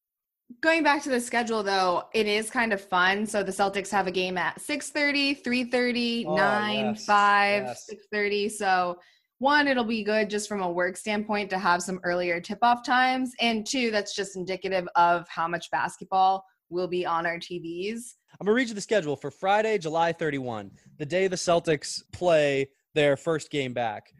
Going 0.60 0.84
back 0.84 1.02
to 1.02 1.08
the 1.08 1.20
schedule 1.20 1.64
though, 1.64 2.04
it 2.14 2.26
is 2.28 2.48
kind 2.48 2.72
of 2.72 2.80
fun. 2.80 3.26
So 3.26 3.42
the 3.42 3.50
Celtics 3.50 3.90
have 3.90 4.06
a 4.06 4.12
game 4.12 4.38
at 4.38 4.60
6:30, 4.60 5.42
3:30, 5.42 6.26
Oh, 6.26 6.36
9, 6.36 6.84
yes, 6.94 7.04
5, 7.04 7.62
yes. 7.64 7.86
6:30. 7.90 8.48
So 8.48 8.98
one, 9.38 9.66
it'll 9.66 9.82
be 9.82 10.04
good 10.04 10.30
just 10.30 10.48
from 10.48 10.62
a 10.62 10.70
work 10.70 10.96
standpoint 10.96 11.50
to 11.50 11.58
have 11.58 11.82
some 11.82 11.98
earlier 12.04 12.40
tip-off 12.40 12.84
times, 12.84 13.32
and 13.40 13.66
two, 13.66 13.90
that's 13.90 14.14
just 14.14 14.36
indicative 14.36 14.86
of 14.94 15.26
how 15.28 15.48
much 15.48 15.68
basketball 15.72 16.44
will 16.70 16.86
be 16.86 17.04
on 17.04 17.26
our 17.26 17.38
TVs. 17.38 18.14
I'm 18.40 18.46
gonna 18.46 18.54
read 18.54 18.68
you 18.68 18.74
the 18.74 18.80
schedule 18.80 19.16
for 19.16 19.32
Friday, 19.32 19.78
July 19.78 20.12
31, 20.12 20.70
the 20.98 21.06
day 21.06 21.26
the 21.26 21.34
Celtics 21.36 22.02
play 22.12 22.68
their 22.94 23.16
first 23.16 23.50
game 23.50 23.72
back. 23.72 24.12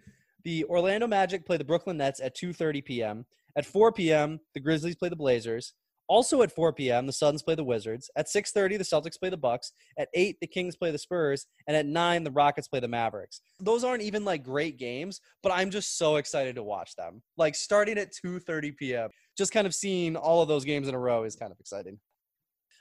The 0.42 0.64
Orlando 0.64 1.06
Magic 1.06 1.46
play 1.46 1.56
the 1.56 1.62
Brooklyn 1.64 1.98
Nets 1.98 2.18
at 2.20 2.34
2:30 2.36 2.84
p.m. 2.84 3.26
At 3.54 3.66
4 3.66 3.92
p.m., 3.92 4.40
the 4.54 4.60
Grizzlies 4.60 4.96
play 4.96 5.08
the 5.08 5.14
Blazers. 5.14 5.74
Also 6.08 6.42
at 6.42 6.52
4 6.52 6.72
p.m., 6.72 7.06
the 7.06 7.12
Suns 7.12 7.42
play 7.42 7.54
the 7.54 7.64
Wizards. 7.64 8.10
At 8.16 8.28
6:30, 8.28 8.78
the 8.78 8.84
Celtics 8.84 9.18
play 9.18 9.30
the 9.30 9.36
Bucks. 9.36 9.72
At 9.98 10.08
8, 10.14 10.36
the 10.40 10.46
Kings 10.46 10.76
play 10.76 10.90
the 10.90 10.98
Spurs, 10.98 11.46
and 11.66 11.76
at 11.76 11.86
9, 11.86 12.24
the 12.24 12.30
Rockets 12.30 12.68
play 12.68 12.80
the 12.80 12.88
Mavericks. 12.88 13.40
Those 13.60 13.84
aren't 13.84 14.02
even 14.02 14.24
like 14.24 14.42
great 14.42 14.78
games, 14.78 15.20
but 15.42 15.52
I'm 15.52 15.70
just 15.70 15.98
so 15.98 16.16
excited 16.16 16.56
to 16.56 16.62
watch 16.62 16.94
them. 16.96 17.22
Like 17.36 17.54
starting 17.54 17.98
at 17.98 18.12
2:30 18.24 18.76
p.m., 18.76 19.10
just 19.36 19.52
kind 19.52 19.66
of 19.66 19.74
seeing 19.74 20.16
all 20.16 20.42
of 20.42 20.48
those 20.48 20.64
games 20.64 20.88
in 20.88 20.94
a 20.94 20.98
row 20.98 21.24
is 21.24 21.36
kind 21.36 21.52
of 21.52 21.60
exciting. 21.60 21.98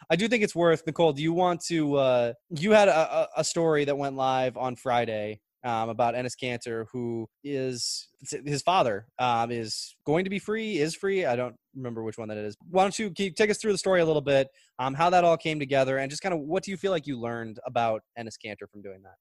I 0.09 0.15
do 0.15 0.27
think 0.27 0.43
it's 0.43 0.55
worth 0.55 0.83
Nicole. 0.85 1.13
Do 1.13 1.21
you 1.21 1.33
want 1.33 1.61
to? 1.67 1.95
Uh, 1.95 2.33
you 2.49 2.71
had 2.71 2.87
a, 2.87 3.13
a 3.13 3.27
a 3.37 3.43
story 3.43 3.85
that 3.85 3.97
went 3.97 4.15
live 4.15 4.57
on 4.57 4.75
Friday 4.75 5.39
um, 5.63 5.89
about 5.89 6.15
Enes 6.15 6.33
Kanter, 6.41 6.85
who 6.91 7.27
is 7.43 8.07
his 8.45 8.61
father 8.61 9.05
um, 9.19 9.51
is 9.51 9.95
going 10.05 10.23
to 10.23 10.29
be 10.29 10.39
free, 10.39 10.77
is 10.77 10.95
free. 10.95 11.25
I 11.25 11.35
don't 11.35 11.55
remember 11.75 12.03
which 12.03 12.17
one 12.17 12.27
that 12.29 12.37
is. 12.37 12.55
Why 12.69 12.83
don't 12.83 12.97
you, 12.97 13.09
take 13.09 13.49
us 13.49 13.57
through 13.57 13.71
the 13.71 13.77
story 13.77 14.01
a 14.01 14.05
little 14.05 14.21
bit, 14.21 14.47
um, 14.79 14.93
how 14.93 15.09
that 15.09 15.23
all 15.23 15.37
came 15.37 15.59
together, 15.59 15.97
and 15.97 16.09
just 16.09 16.21
kind 16.21 16.33
of 16.33 16.41
what 16.41 16.63
do 16.63 16.71
you 16.71 16.77
feel 16.77 16.91
like 16.91 17.07
you 17.07 17.19
learned 17.19 17.59
about 17.65 18.01
Enes 18.17 18.35
Kanter 18.43 18.69
from 18.71 18.81
doing 18.81 19.01
that? 19.03 19.15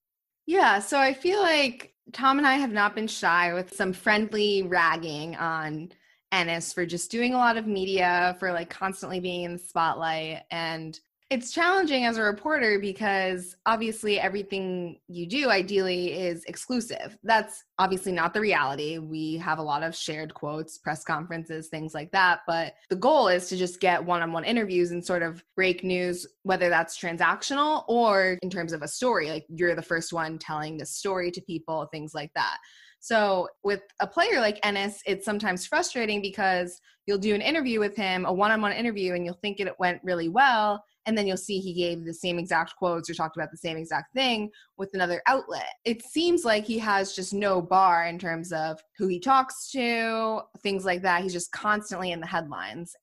Yeah, 0.47 0.81
so 0.81 0.99
I 0.99 1.15
feel 1.15 1.41
like 1.41 1.95
Tom 2.13 2.39
and 2.39 2.47
I 2.47 2.55
have 2.55 2.73
not 2.73 2.95
been 2.95 3.07
shy 3.07 3.53
with 3.55 3.75
some 3.75 3.93
friendly 3.93 4.63
ragging 4.63 5.37
on 5.37 5.91
Enes 6.33 6.75
for 6.75 6.87
just 6.87 7.11
doing 7.11 7.35
a 7.35 7.39
lot 7.39 7.57
of 7.57 7.67
media, 7.67 8.37
for 8.39 8.53
like 8.53 8.71
constantly 8.71 9.21
being 9.21 9.43
in 9.43 9.53
the 9.53 9.59
spotlight. 9.59 10.43
And 10.51 10.99
it's 11.31 11.53
challenging 11.53 12.07
as 12.07 12.19
a 12.19 12.23
reporter 12.23 12.81
because 12.81 13.55
obviously 13.65 14.19
everything 14.19 14.99
you 15.07 15.27
do 15.27 15.49
ideally 15.49 16.13
is 16.13 16.45
exclusive. 16.47 17.17
That's 17.23 17.63
obviously 17.79 18.11
not 18.11 18.35
the 18.35 18.41
reality. 18.41 18.99
We 18.99 19.37
have 19.37 19.61
a 19.61 19.63
lot 19.63 19.85
of 19.85 19.95
shared 19.95 20.35
quotes, 20.35 20.79
press 20.79 21.05
conferences, 21.05 21.69
things 21.69 21.95
like 21.95 22.11
that. 22.11 22.41
But 22.49 22.75
the 22.89 22.97
goal 22.97 23.29
is 23.29 23.49
to 23.49 23.57
just 23.57 23.81
get 23.81 24.05
one 24.05 24.23
on 24.23 24.33
one 24.33 24.45
interviews 24.45 24.91
and 24.91 25.07
sort 25.07 25.23
of 25.23 25.45
break 25.55 25.85
news, 25.85 26.27
whether 26.43 26.69
that's 26.69 26.99
transactional 27.01 27.85
or 27.87 28.37
in 28.43 28.51
terms 28.51 28.73
of 28.73 28.83
a 28.83 28.89
story. 28.89 29.31
Like 29.31 29.47
you're 29.49 29.77
the 29.77 29.83
first 29.83 30.13
one 30.13 30.37
telling 30.37 30.79
the 30.79 30.87
story 30.87 31.31
to 31.31 31.41
people, 31.43 31.87
things 31.93 32.13
like 32.13 32.33
that. 32.35 32.57
So 33.03 33.49
with 33.65 33.81
a 34.01 34.07
player 34.07 34.41
like 34.41 34.61
Enes, 34.61 34.97
it's 35.07 35.25
sometimes 35.25 35.67
frustrating 35.67 36.21
because 36.21 36.79
you'll 37.07 37.19
do 37.19 37.35
an 37.35 37.41
interview 37.41 37.81
with 37.81 37.97
him, 37.97 38.27
a 38.27 38.33
one-on-one 38.33 38.73
interview, 38.73 39.15
and 39.15 39.25
you'll 39.25 39.39
think 39.41 39.59
it 39.59 39.75
went 39.79 40.01
really 40.05 40.29
well, 40.29 40.85
and 41.07 41.17
then 41.17 41.27
you'll 41.27 41.39
see 41.39 41.59
he 41.59 41.73
gave 41.73 42.05
the 42.05 42.13
same 42.13 42.39
exact 42.39 42.77
quotes 42.77 43.09
or 43.09 43.15
talked 43.15 43.39
about 43.39 43.51
the 43.51 43.57
same 43.57 43.79
exact 43.79 44.13
thing 44.13 44.51
with 44.77 44.91
another 44.93 45.23
outlet. 45.27 45.71
It 45.87 46.03
seems 46.03 46.45
like 46.45 46.65
he 46.65 46.79
has 46.79 47.15
just 47.15 47.33
no 47.33 47.63
bar 47.63 48.07
in 48.07 48.19
terms 48.19 48.53
of 48.53 48.79
who 48.99 49.09
he 49.09 49.19
talks 49.19 49.71
to, 49.71 50.43
things 50.63 50.85
like 50.85 51.01
that. 51.03 51.23
He's 51.23 51.33
just 51.33 51.53
constantly 51.53 52.13
in 52.13 52.21
the 52.21 52.27
headlines. 52.27 52.95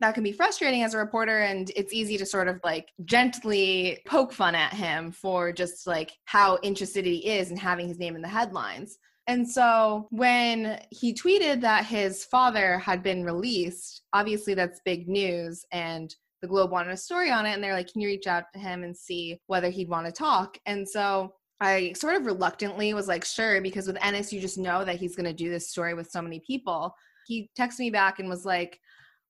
That 0.00 0.14
can 0.14 0.22
be 0.22 0.30
frustrating 0.30 0.82
as 0.82 0.92
a 0.92 0.98
reporter, 0.98 1.38
and 1.38 1.72
it's 1.74 1.94
easy 1.94 2.18
to 2.18 2.26
sort 2.26 2.48
of 2.48 2.60
like 2.64 2.90
gently 3.06 3.98
poke 4.06 4.32
fun 4.32 4.54
at 4.54 4.74
him 4.74 5.10
for 5.10 5.52
just 5.52 5.86
like 5.86 6.12
how 6.26 6.58
interested 6.62 7.06
he 7.06 7.26
is 7.26 7.50
in 7.50 7.56
having 7.56 7.88
his 7.88 7.98
name 7.98 8.14
in 8.14 8.22
the 8.22 8.28
headlines. 8.28 8.98
And 9.28 9.48
so 9.48 10.08
when 10.10 10.80
he 10.90 11.12
tweeted 11.12 11.60
that 11.60 11.84
his 11.84 12.24
father 12.24 12.78
had 12.78 13.02
been 13.02 13.24
released, 13.24 14.02
obviously 14.14 14.54
that's 14.54 14.80
big 14.86 15.06
news. 15.06 15.64
And 15.70 16.12
the 16.40 16.48
Globe 16.48 16.70
wanted 16.70 16.92
a 16.92 16.96
story 16.96 17.30
on 17.30 17.44
it. 17.44 17.52
And 17.52 17.62
they're 17.62 17.74
like, 17.74 17.92
can 17.92 18.00
you 18.00 18.08
reach 18.08 18.26
out 18.26 18.44
to 18.54 18.58
him 18.58 18.84
and 18.84 18.96
see 18.96 19.38
whether 19.46 19.68
he'd 19.68 19.90
want 19.90 20.06
to 20.06 20.12
talk? 20.12 20.56
And 20.64 20.88
so 20.88 21.34
I 21.60 21.92
sort 21.92 22.14
of 22.14 22.24
reluctantly 22.24 22.94
was 22.94 23.06
like, 23.06 23.24
sure, 23.24 23.60
because 23.60 23.86
with 23.86 23.96
Enes, 23.96 24.32
you 24.32 24.40
just 24.40 24.58
know 24.58 24.84
that 24.84 24.96
he's 24.96 25.14
going 25.14 25.26
to 25.26 25.32
do 25.32 25.50
this 25.50 25.70
story 25.70 25.92
with 25.92 26.10
so 26.10 26.22
many 26.22 26.40
people. 26.46 26.94
He 27.26 27.50
texted 27.58 27.80
me 27.80 27.90
back 27.90 28.20
and 28.20 28.28
was 28.30 28.46
like, 28.46 28.80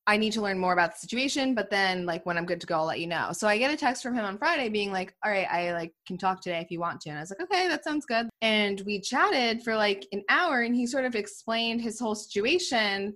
I 0.09 0.17
need 0.17 0.33
to 0.33 0.41
learn 0.41 0.57
more 0.57 0.73
about 0.73 0.93
the 0.93 0.97
situation, 0.97 1.53
but 1.53 1.69
then 1.69 2.07
like 2.07 2.25
when 2.25 2.35
I'm 2.35 2.47
good 2.47 2.59
to 2.61 2.65
go, 2.65 2.77
I'll 2.77 2.85
let 2.85 2.99
you 2.99 3.05
know. 3.05 3.29
So 3.31 3.47
I 3.47 3.59
get 3.59 3.71
a 3.71 3.77
text 3.77 4.01
from 4.01 4.15
him 4.15 4.25
on 4.25 4.39
Friday 4.39 4.67
being 4.67 4.91
like, 4.91 5.13
all 5.23 5.31
right, 5.31 5.45
I 5.47 5.71
like 5.73 5.93
can 6.07 6.17
talk 6.17 6.41
today 6.41 6.61
if 6.61 6.71
you 6.71 6.79
want 6.79 6.99
to. 7.01 7.09
And 7.09 7.19
I 7.19 7.21
was 7.21 7.29
like, 7.29 7.41
okay, 7.41 7.67
that 7.67 7.83
sounds 7.83 8.07
good. 8.07 8.27
And 8.41 8.81
we 8.87 9.01
chatted 9.01 9.61
for 9.61 9.75
like 9.75 10.07
an 10.11 10.23
hour 10.27 10.63
and 10.63 10.75
he 10.75 10.87
sort 10.87 11.05
of 11.05 11.13
explained 11.13 11.81
his 11.81 11.99
whole 11.99 12.15
situation 12.15 13.15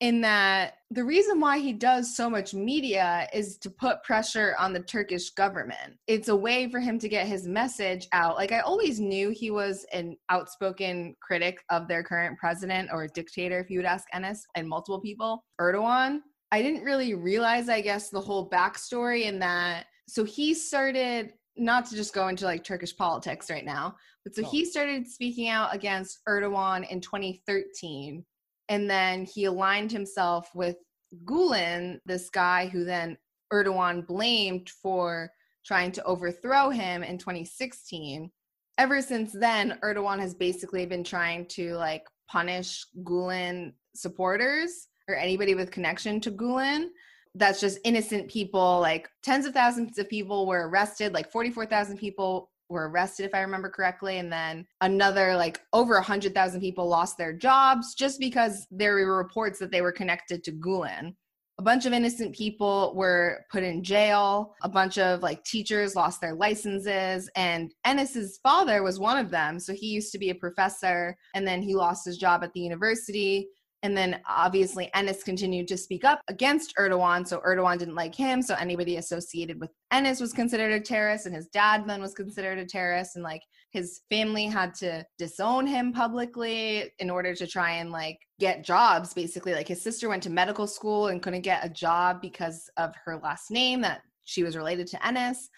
in 0.00 0.20
that 0.22 0.78
the 0.90 1.04
reason 1.04 1.38
why 1.38 1.60
he 1.60 1.72
does 1.72 2.16
so 2.16 2.28
much 2.28 2.54
media 2.54 3.28
is 3.32 3.56
to 3.58 3.70
put 3.70 4.02
pressure 4.02 4.56
on 4.58 4.72
the 4.72 4.80
Turkish 4.80 5.30
government. 5.30 5.96
It's 6.08 6.26
a 6.26 6.34
way 6.34 6.68
for 6.68 6.80
him 6.80 6.98
to 6.98 7.08
get 7.08 7.28
his 7.28 7.46
message 7.46 8.08
out. 8.12 8.34
Like 8.34 8.50
I 8.50 8.58
always 8.58 8.98
knew 8.98 9.30
he 9.30 9.52
was 9.52 9.86
an 9.92 10.16
outspoken 10.28 11.14
critic 11.22 11.62
of 11.70 11.86
their 11.86 12.02
current 12.02 12.36
president 12.36 12.90
or 12.92 13.06
dictator, 13.06 13.60
if 13.60 13.70
you 13.70 13.78
would 13.78 13.86
ask 13.86 14.08
Enes 14.12 14.40
and 14.56 14.68
multiple 14.68 15.00
people, 15.00 15.44
Erdogan. 15.60 16.18
I 16.52 16.60
didn't 16.60 16.84
really 16.84 17.14
realize, 17.14 17.70
I 17.70 17.80
guess, 17.80 18.10
the 18.10 18.20
whole 18.20 18.48
backstory 18.48 19.22
in 19.22 19.38
that. 19.38 19.86
So 20.06 20.22
he 20.22 20.52
started 20.52 21.32
not 21.56 21.86
to 21.86 21.96
just 21.96 22.14
go 22.14 22.28
into 22.28 22.44
like 22.44 22.62
Turkish 22.62 22.94
politics 22.94 23.50
right 23.50 23.64
now, 23.64 23.96
but 24.22 24.34
so 24.34 24.42
No. 24.42 24.50
he 24.50 24.66
started 24.66 25.08
speaking 25.08 25.48
out 25.48 25.74
against 25.74 26.18
Erdogan 26.28 26.88
in 26.90 27.00
2013 27.00 28.24
and 28.68 28.88
then 28.88 29.24
he 29.24 29.46
aligned 29.46 29.90
himself 29.90 30.50
with 30.54 30.76
Gulen, 31.24 31.98
this 32.04 32.28
guy 32.28 32.66
who 32.66 32.84
then 32.84 33.16
Erdogan 33.52 34.06
blamed 34.06 34.68
for 34.68 35.30
trying 35.64 35.92
to 35.92 36.04
overthrow 36.04 36.68
him 36.70 37.02
in 37.02 37.16
2016. 37.16 38.30
Ever 38.78 39.02
since 39.02 39.32
then, 39.32 39.78
Erdogan 39.82 40.18
has 40.20 40.34
basically 40.34 40.86
been 40.86 41.04
trying 41.04 41.46
to 41.48 41.74
like 41.74 42.04
punish 42.28 42.86
Gulen 43.04 43.72
supporters 43.94 44.88
or 45.08 45.16
anybody 45.16 45.54
with 45.54 45.70
connection 45.70 46.20
to 46.20 46.30
Gulen. 46.30 46.88
That's 47.34 47.60
just 47.60 47.78
innocent 47.84 48.30
people. 48.30 48.80
Like 48.80 49.08
tens 49.22 49.46
of 49.46 49.54
thousands 49.54 49.98
of 49.98 50.08
people 50.08 50.46
were 50.46 50.68
arrested, 50.68 51.14
like 51.14 51.30
44,000 51.30 51.96
people 51.96 52.50
were 52.68 52.88
arrested, 52.88 53.24
if 53.24 53.34
I 53.34 53.40
remember 53.40 53.70
correctly. 53.70 54.18
And 54.18 54.32
then 54.32 54.66
another, 54.80 55.36
like 55.36 55.60
over 55.72 55.94
100,000 55.94 56.60
people 56.60 56.88
lost 56.88 57.16
their 57.16 57.32
jobs 57.32 57.94
just 57.94 58.20
because 58.20 58.66
there 58.70 58.94
were 58.94 59.16
reports 59.16 59.58
that 59.60 59.70
they 59.70 59.80
were 59.80 59.92
connected 59.92 60.44
to 60.44 60.52
Gulen 60.52 61.14
a 61.58 61.62
bunch 61.62 61.86
of 61.86 61.92
innocent 61.92 62.34
people 62.34 62.92
were 62.96 63.44
put 63.50 63.62
in 63.62 63.84
jail 63.84 64.54
a 64.62 64.68
bunch 64.68 64.98
of 64.98 65.22
like 65.22 65.44
teachers 65.44 65.94
lost 65.94 66.20
their 66.20 66.34
licenses 66.34 67.30
and 67.36 67.72
Enes's 67.84 68.40
father 68.42 68.82
was 68.82 68.98
one 68.98 69.18
of 69.18 69.30
them 69.30 69.60
so 69.60 69.72
he 69.72 69.86
used 69.86 70.12
to 70.12 70.18
be 70.18 70.30
a 70.30 70.34
professor 70.34 71.16
and 71.34 71.46
then 71.46 71.62
he 71.62 71.74
lost 71.74 72.04
his 72.04 72.18
job 72.18 72.42
at 72.42 72.52
the 72.52 72.60
university 72.60 73.48
and 73.82 73.96
then 73.96 74.20
obviously 74.28 74.90
Enes 74.94 75.24
continued 75.24 75.66
to 75.68 75.76
speak 75.76 76.04
up 76.04 76.20
against 76.28 76.74
Erdogan. 76.76 77.26
So 77.26 77.40
Erdogan 77.40 77.78
didn't 77.78 77.96
like 77.96 78.14
him. 78.14 78.40
So 78.40 78.54
anybody 78.54 78.96
associated 78.96 79.60
with 79.60 79.70
Enes 79.92 80.20
was 80.20 80.32
considered 80.32 80.72
a 80.72 80.80
terrorist. 80.80 81.26
And 81.26 81.34
his 81.34 81.48
dad 81.48 81.84
then 81.86 82.00
was 82.00 82.14
considered 82.14 82.58
a 82.58 82.64
terrorist. 82.64 83.16
And 83.16 83.24
like 83.24 83.42
his 83.70 84.02
family 84.08 84.46
had 84.46 84.72
to 84.74 85.04
disown 85.18 85.66
him 85.66 85.92
publicly 85.92 86.92
in 87.00 87.10
order 87.10 87.34
to 87.34 87.46
try 87.46 87.72
and 87.72 87.90
like 87.90 88.18
get 88.38 88.64
jobs, 88.64 89.14
basically. 89.14 89.52
Like 89.52 89.68
his 89.68 89.82
sister 89.82 90.08
went 90.08 90.22
to 90.24 90.30
medical 90.30 90.68
school 90.68 91.08
and 91.08 91.20
couldn't 91.20 91.40
get 91.40 91.64
a 91.64 91.68
job 91.68 92.20
because 92.22 92.70
of 92.76 92.94
her 93.04 93.18
last 93.22 93.50
name 93.50 93.80
that 93.80 94.02
she 94.24 94.44
was 94.44 94.56
related 94.56 94.86
to 94.88 94.96
Enes. 94.98 95.48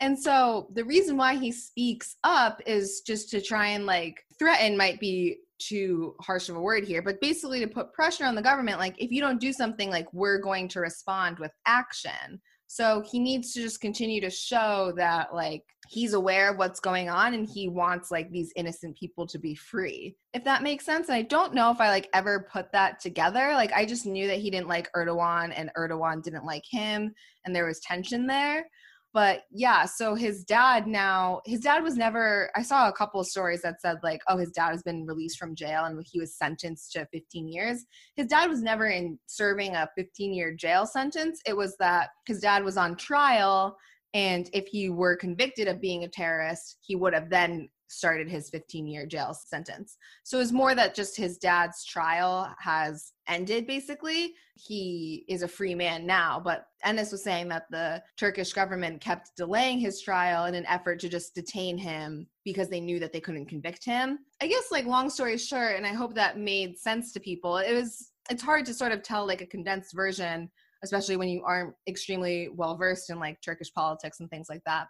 And 0.00 0.18
so 0.18 0.68
the 0.74 0.84
reason 0.84 1.16
why 1.16 1.36
he 1.36 1.52
speaks 1.52 2.16
up 2.24 2.60
is 2.66 3.02
just 3.06 3.30
to 3.30 3.40
try 3.40 3.68
and 3.68 3.86
like 3.86 4.24
threaten 4.38 4.76
might 4.76 5.00
be 5.00 5.38
too 5.58 6.14
harsh 6.20 6.48
of 6.48 6.56
a 6.56 6.60
word 6.60 6.84
here, 6.84 7.02
but 7.02 7.20
basically 7.20 7.60
to 7.60 7.66
put 7.66 7.92
pressure 7.92 8.24
on 8.24 8.34
the 8.34 8.42
government 8.42 8.78
like 8.78 8.94
if 8.98 9.10
you 9.10 9.20
don't 9.20 9.40
do 9.40 9.52
something 9.52 9.90
like 9.90 10.12
we're 10.12 10.38
going 10.38 10.68
to 10.68 10.80
respond 10.80 11.38
with 11.38 11.52
action. 11.66 12.40
So 12.70 13.02
he 13.10 13.18
needs 13.18 13.54
to 13.54 13.62
just 13.62 13.80
continue 13.80 14.20
to 14.20 14.28
show 14.28 14.92
that 14.96 15.34
like 15.34 15.64
he's 15.88 16.12
aware 16.12 16.50
of 16.50 16.58
what's 16.58 16.80
going 16.80 17.08
on 17.08 17.32
and 17.32 17.48
he 17.48 17.66
wants 17.66 18.10
like 18.10 18.30
these 18.30 18.52
innocent 18.56 18.94
people 18.98 19.26
to 19.28 19.38
be 19.38 19.54
free. 19.54 20.16
If 20.34 20.44
that 20.44 20.62
makes 20.62 20.84
sense. 20.84 21.08
And 21.08 21.16
I 21.16 21.22
don't 21.22 21.54
know 21.54 21.70
if 21.70 21.80
I 21.80 21.88
like 21.88 22.10
ever 22.12 22.46
put 22.52 22.70
that 22.72 23.00
together. 23.00 23.52
Like 23.54 23.72
I 23.72 23.86
just 23.86 24.04
knew 24.04 24.26
that 24.26 24.38
he 24.38 24.50
didn't 24.50 24.68
like 24.68 24.92
Erdogan 24.92 25.54
and 25.56 25.70
Erdogan 25.78 26.22
didn't 26.22 26.44
like 26.44 26.64
him 26.70 27.14
and 27.46 27.56
there 27.56 27.64
was 27.64 27.80
tension 27.80 28.26
there 28.26 28.66
but 29.12 29.42
yeah 29.50 29.84
so 29.84 30.14
his 30.14 30.44
dad 30.44 30.86
now 30.86 31.40
his 31.46 31.60
dad 31.60 31.82
was 31.82 31.96
never 31.96 32.50
i 32.54 32.62
saw 32.62 32.88
a 32.88 32.92
couple 32.92 33.20
of 33.20 33.26
stories 33.26 33.62
that 33.62 33.80
said 33.80 33.96
like 34.02 34.20
oh 34.28 34.36
his 34.36 34.50
dad 34.50 34.70
has 34.70 34.82
been 34.82 35.06
released 35.06 35.38
from 35.38 35.54
jail 35.54 35.84
and 35.84 36.04
he 36.10 36.20
was 36.20 36.36
sentenced 36.36 36.92
to 36.92 37.06
15 37.12 37.48
years. 37.48 37.84
His 38.16 38.26
dad 38.26 38.48
was 38.48 38.62
never 38.62 38.86
in 38.86 39.18
serving 39.26 39.74
a 39.74 39.88
15 39.96 40.32
year 40.32 40.54
jail 40.54 40.86
sentence. 40.86 41.40
It 41.46 41.56
was 41.56 41.76
that 41.78 42.10
his 42.26 42.40
dad 42.40 42.64
was 42.64 42.76
on 42.76 42.96
trial 42.96 43.76
and 44.14 44.48
if 44.52 44.66
he 44.66 44.88
were 44.88 45.16
convicted 45.16 45.68
of 45.68 45.80
being 45.80 46.04
a 46.04 46.08
terrorist 46.08 46.78
he 46.80 46.96
would 46.96 47.12
have 47.12 47.28
then 47.28 47.68
started 47.88 48.28
his 48.28 48.50
15 48.50 48.86
year 48.86 49.06
jail 49.06 49.34
sentence. 49.34 49.96
So 50.22 50.40
it's 50.40 50.52
more 50.52 50.74
that 50.74 50.94
just 50.94 51.16
his 51.16 51.38
dad's 51.38 51.84
trial 51.84 52.54
has 52.58 53.12
ended 53.26 53.66
basically. 53.66 54.34
He 54.54 55.24
is 55.28 55.42
a 55.42 55.48
free 55.48 55.74
man 55.74 56.06
now, 56.06 56.40
but 56.42 56.66
Enes 56.84 57.12
was 57.12 57.22
saying 57.22 57.48
that 57.48 57.64
the 57.70 58.02
Turkish 58.16 58.52
government 58.52 59.00
kept 59.00 59.36
delaying 59.36 59.78
his 59.78 60.00
trial 60.00 60.46
in 60.46 60.54
an 60.54 60.66
effort 60.66 60.98
to 61.00 61.08
just 61.08 61.34
detain 61.34 61.78
him 61.78 62.26
because 62.44 62.68
they 62.68 62.80
knew 62.80 62.98
that 63.00 63.12
they 63.12 63.20
couldn't 63.20 63.46
convict 63.46 63.84
him. 63.84 64.18
I 64.40 64.46
guess 64.46 64.70
like 64.70 64.86
long 64.86 65.10
story 65.10 65.38
short 65.38 65.76
and 65.76 65.86
I 65.86 65.92
hope 65.92 66.14
that 66.14 66.38
made 66.38 66.78
sense 66.78 67.12
to 67.12 67.20
people. 67.20 67.58
It 67.58 67.72
was 67.72 68.10
it's 68.30 68.42
hard 68.42 68.66
to 68.66 68.74
sort 68.74 68.92
of 68.92 69.02
tell 69.02 69.26
like 69.26 69.40
a 69.40 69.46
condensed 69.46 69.94
version 69.94 70.50
especially 70.84 71.16
when 71.16 71.28
you 71.28 71.42
aren't 71.44 71.74
extremely 71.88 72.48
well 72.54 72.76
versed 72.76 73.10
in 73.10 73.18
like 73.18 73.40
Turkish 73.40 73.72
politics 73.72 74.20
and 74.20 74.30
things 74.30 74.46
like 74.48 74.62
that 74.64 74.86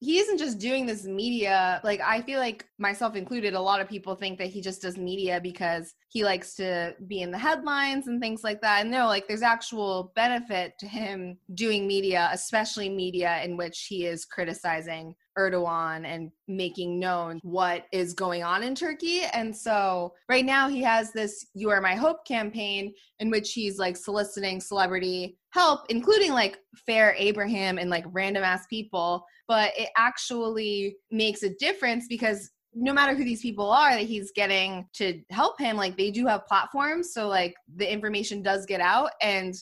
he 0.00 0.18
isn't 0.18 0.38
just 0.38 0.58
doing 0.58 0.86
this 0.86 1.04
media 1.04 1.80
like 1.84 2.00
i 2.00 2.20
feel 2.22 2.40
like 2.40 2.66
myself 2.78 3.14
included 3.14 3.54
a 3.54 3.60
lot 3.60 3.80
of 3.80 3.88
people 3.88 4.14
think 4.14 4.38
that 4.38 4.48
he 4.48 4.60
just 4.60 4.82
does 4.82 4.96
media 4.96 5.40
because 5.42 5.94
he 6.10 6.24
likes 6.24 6.54
to 6.56 6.94
be 7.06 7.22
in 7.22 7.30
the 7.30 7.38
headlines 7.38 8.08
and 8.08 8.20
things 8.20 8.42
like 8.42 8.60
that. 8.60 8.80
And 8.80 8.90
no 8.90 9.06
like 9.06 9.28
there's 9.28 9.42
actual 9.42 10.12
benefit 10.16 10.74
to 10.80 10.86
him 10.86 11.38
doing 11.54 11.86
media 11.86 12.28
especially 12.32 12.88
media 12.88 13.40
in 13.44 13.56
which 13.56 13.86
he 13.88 14.06
is 14.06 14.24
criticizing 14.24 15.14
Erdogan 15.38 16.04
and 16.04 16.30
making 16.48 16.98
known 16.98 17.40
what 17.42 17.86
is 17.92 18.14
going 18.14 18.42
on 18.42 18.62
in 18.62 18.74
Turkey. 18.74 19.22
And 19.32 19.56
so 19.56 20.12
right 20.28 20.44
now 20.44 20.68
he 20.68 20.82
has 20.82 21.12
this 21.12 21.46
You 21.54 21.70
Are 21.70 21.80
My 21.80 21.94
Hope 21.94 22.26
campaign 22.26 22.92
in 23.18 23.30
which 23.30 23.52
he's 23.52 23.78
like 23.78 23.96
soliciting 23.96 24.60
celebrity 24.60 25.38
help, 25.52 25.86
including 25.88 26.32
like 26.32 26.58
Farrah 26.88 27.14
Abraham 27.16 27.78
and 27.78 27.90
like 27.90 28.04
random 28.08 28.44
ass 28.44 28.66
people. 28.68 29.24
But 29.48 29.72
it 29.76 29.90
actually 29.96 30.96
makes 31.10 31.42
a 31.42 31.54
difference 31.56 32.06
because 32.08 32.50
no 32.72 32.92
matter 32.92 33.16
who 33.16 33.24
these 33.24 33.42
people 33.42 33.70
are 33.70 33.90
that 33.90 34.06
he's 34.06 34.30
getting 34.32 34.86
to 34.94 35.20
help 35.30 35.58
him, 35.58 35.76
like 35.76 35.96
they 35.96 36.10
do 36.10 36.26
have 36.26 36.46
platforms. 36.46 37.12
So 37.12 37.26
like 37.28 37.54
the 37.76 37.90
information 37.90 38.42
does 38.42 38.64
get 38.64 38.80
out 38.80 39.10
and 39.20 39.54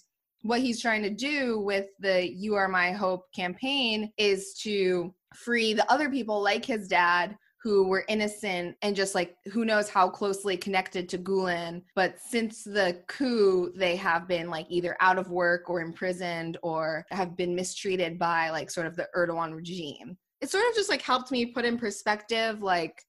what 0.43 0.61
he's 0.61 0.81
trying 0.81 1.03
to 1.03 1.11
do 1.11 1.61
with 1.61 1.87
the 2.01 2.31
You 2.31 2.55
Are 2.55 2.69
My 2.69 2.93
Hope 2.93 3.25
campaign 3.35 4.13
is 4.19 4.55
to 4.63 5.15
free 5.35 5.75
the 5.75 5.91
other 5.91 6.11
people 6.11 6.43
like 6.43 6.65
his 6.65 6.89
dad 6.89 7.37
who 7.63 7.89
were 7.89 8.05
innocent 8.09 8.77
and 8.83 8.95
just 8.95 9.15
like 9.15 9.37
who 9.53 9.65
knows 9.65 9.89
how 9.89 10.09
closely 10.09 10.57
connected 10.57 11.09
to 11.09 11.19
Gulen. 11.19 11.83
But 11.95 12.19
since 12.21 12.63
the 12.63 13.03
coup, 13.09 13.73
they 13.77 13.97
have 13.97 14.29
been 14.29 14.49
like 14.49 14.67
either 14.69 14.97
out 15.01 15.19
of 15.19 15.31
work 15.31 15.69
or 15.69 15.81
imprisoned 15.81 16.57
or 16.63 17.05
have 17.11 17.37
been 17.37 17.55
mistreated 17.55 18.19
by 18.19 18.51
like 18.51 18.71
sort 18.71 18.87
of 18.87 18.97
the 18.97 19.09
Erdogan 19.17 19.55
regime. 19.55 20.17
It 20.41 20.51
sort 20.51 20.65
of 20.69 20.75
just 20.77 20.89
like 20.89 21.03
helped 21.03 21.33
me 21.33 21.47
put 21.47 21.65
in 21.65 21.79
perspective 21.79 22.63
like 22.63 23.03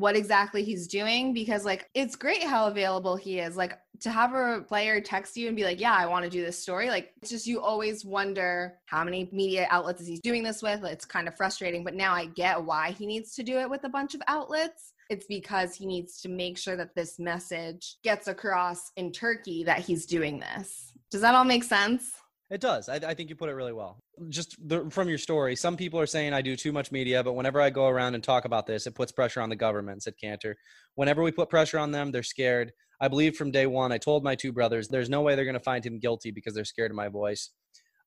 what 0.00 0.16
exactly 0.16 0.64
he's 0.64 0.86
doing 0.86 1.34
because 1.34 1.66
like 1.66 1.90
it's 1.94 2.16
great 2.16 2.42
how 2.42 2.66
available 2.66 3.16
he 3.16 3.38
is. 3.38 3.54
Like 3.54 3.78
to 4.00 4.10
have 4.10 4.32
a 4.32 4.62
player 4.62 4.98
text 4.98 5.36
you 5.36 5.46
and 5.46 5.54
be 5.54 5.62
like 5.62 5.78
yeah 5.78 5.94
i 5.94 6.06
want 6.06 6.24
to 6.24 6.30
do 6.30 6.42
this 6.42 6.58
story 6.58 6.88
like 6.88 7.12
it's 7.20 7.30
just 7.30 7.46
you 7.46 7.60
always 7.60 8.02
wonder 8.02 8.78
how 8.86 9.04
many 9.04 9.28
media 9.30 9.66
outlets 9.68 10.00
is 10.00 10.06
he 10.08 10.18
doing 10.22 10.42
this 10.42 10.62
with? 10.62 10.82
It's 10.84 11.04
kind 11.04 11.28
of 11.28 11.36
frustrating 11.36 11.84
but 11.84 11.94
now 11.94 12.14
i 12.14 12.24
get 12.24 12.64
why 12.64 12.92
he 12.92 13.06
needs 13.06 13.34
to 13.34 13.42
do 13.42 13.58
it 13.58 13.68
with 13.68 13.84
a 13.84 13.90
bunch 13.90 14.14
of 14.14 14.22
outlets. 14.26 14.94
It's 15.10 15.26
because 15.26 15.74
he 15.74 15.84
needs 15.84 16.22
to 16.22 16.28
make 16.30 16.56
sure 16.56 16.76
that 16.76 16.94
this 16.94 17.18
message 17.18 17.96
gets 18.02 18.26
across 18.26 18.92
in 18.96 19.12
turkey 19.12 19.64
that 19.64 19.80
he's 19.80 20.06
doing 20.06 20.40
this. 20.40 20.92
Does 21.10 21.20
that 21.20 21.34
all 21.34 21.44
make 21.44 21.64
sense? 21.64 22.12
It 22.48 22.60
does. 22.60 22.88
I, 22.88 22.94
I, 22.94 23.14
think 23.14 23.28
you 23.28 23.36
put 23.36 23.48
it 23.48 23.54
really 23.54 23.72
well. 23.72 23.98
Just 24.28 24.56
the, 24.68 24.88
from 24.90 25.08
your 25.08 25.18
story, 25.18 25.56
some 25.56 25.76
people 25.76 25.98
are 25.98 26.06
saying 26.06 26.34
I 26.34 26.42
do 26.42 26.54
too 26.56 26.72
much 26.72 26.92
media, 26.92 27.24
but 27.24 27.32
whenever 27.32 27.60
I 27.60 27.70
go 27.70 27.86
around 27.86 28.14
and 28.14 28.22
talk 28.22 28.44
about 28.44 28.66
this, 28.66 28.86
it 28.86 28.94
puts 28.94 29.12
pressure 29.12 29.40
on 29.40 29.48
the 29.48 29.56
government, 29.56 30.02
said 30.02 30.14
Kanter. 30.22 30.54
Whenever 30.96 31.22
we 31.22 31.32
put 31.32 31.48
pressure 31.48 31.78
on 31.78 31.90
them, 31.90 32.10
they're 32.10 32.22
scared. 32.22 32.72
I 33.00 33.08
believe 33.08 33.36
from 33.36 33.50
day 33.50 33.66
one, 33.66 33.92
I 33.92 33.98
told 33.98 34.22
my 34.22 34.34
two 34.34 34.52
brothers, 34.52 34.88
there's 34.88 35.08
no 35.08 35.22
way 35.22 35.34
they're 35.34 35.46
going 35.46 35.54
to 35.54 35.60
find 35.60 35.84
him 35.84 35.98
guilty 35.98 36.30
because 36.30 36.54
they're 36.54 36.64
scared 36.66 36.90
of 36.90 36.96
my 36.96 37.08
voice. 37.08 37.50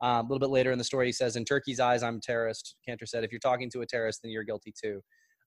Um, 0.01 0.25
a 0.25 0.29
little 0.29 0.39
bit 0.39 0.49
later 0.49 0.71
in 0.71 0.77
the 0.77 0.83
story, 0.83 1.07
he 1.07 1.11
says, 1.11 1.35
In 1.35 1.45
Turkey's 1.45 1.79
eyes, 1.79 2.03
I'm 2.03 2.17
a 2.17 2.19
terrorist. 2.19 2.75
Kanter 2.87 3.07
said, 3.07 3.23
If 3.23 3.31
you're 3.31 3.39
talking 3.39 3.69
to 3.71 3.81
a 3.81 3.85
terrorist, 3.85 4.21
then 4.21 4.31
you're 4.31 4.43
guilty 4.43 4.73
too. 4.79 5.01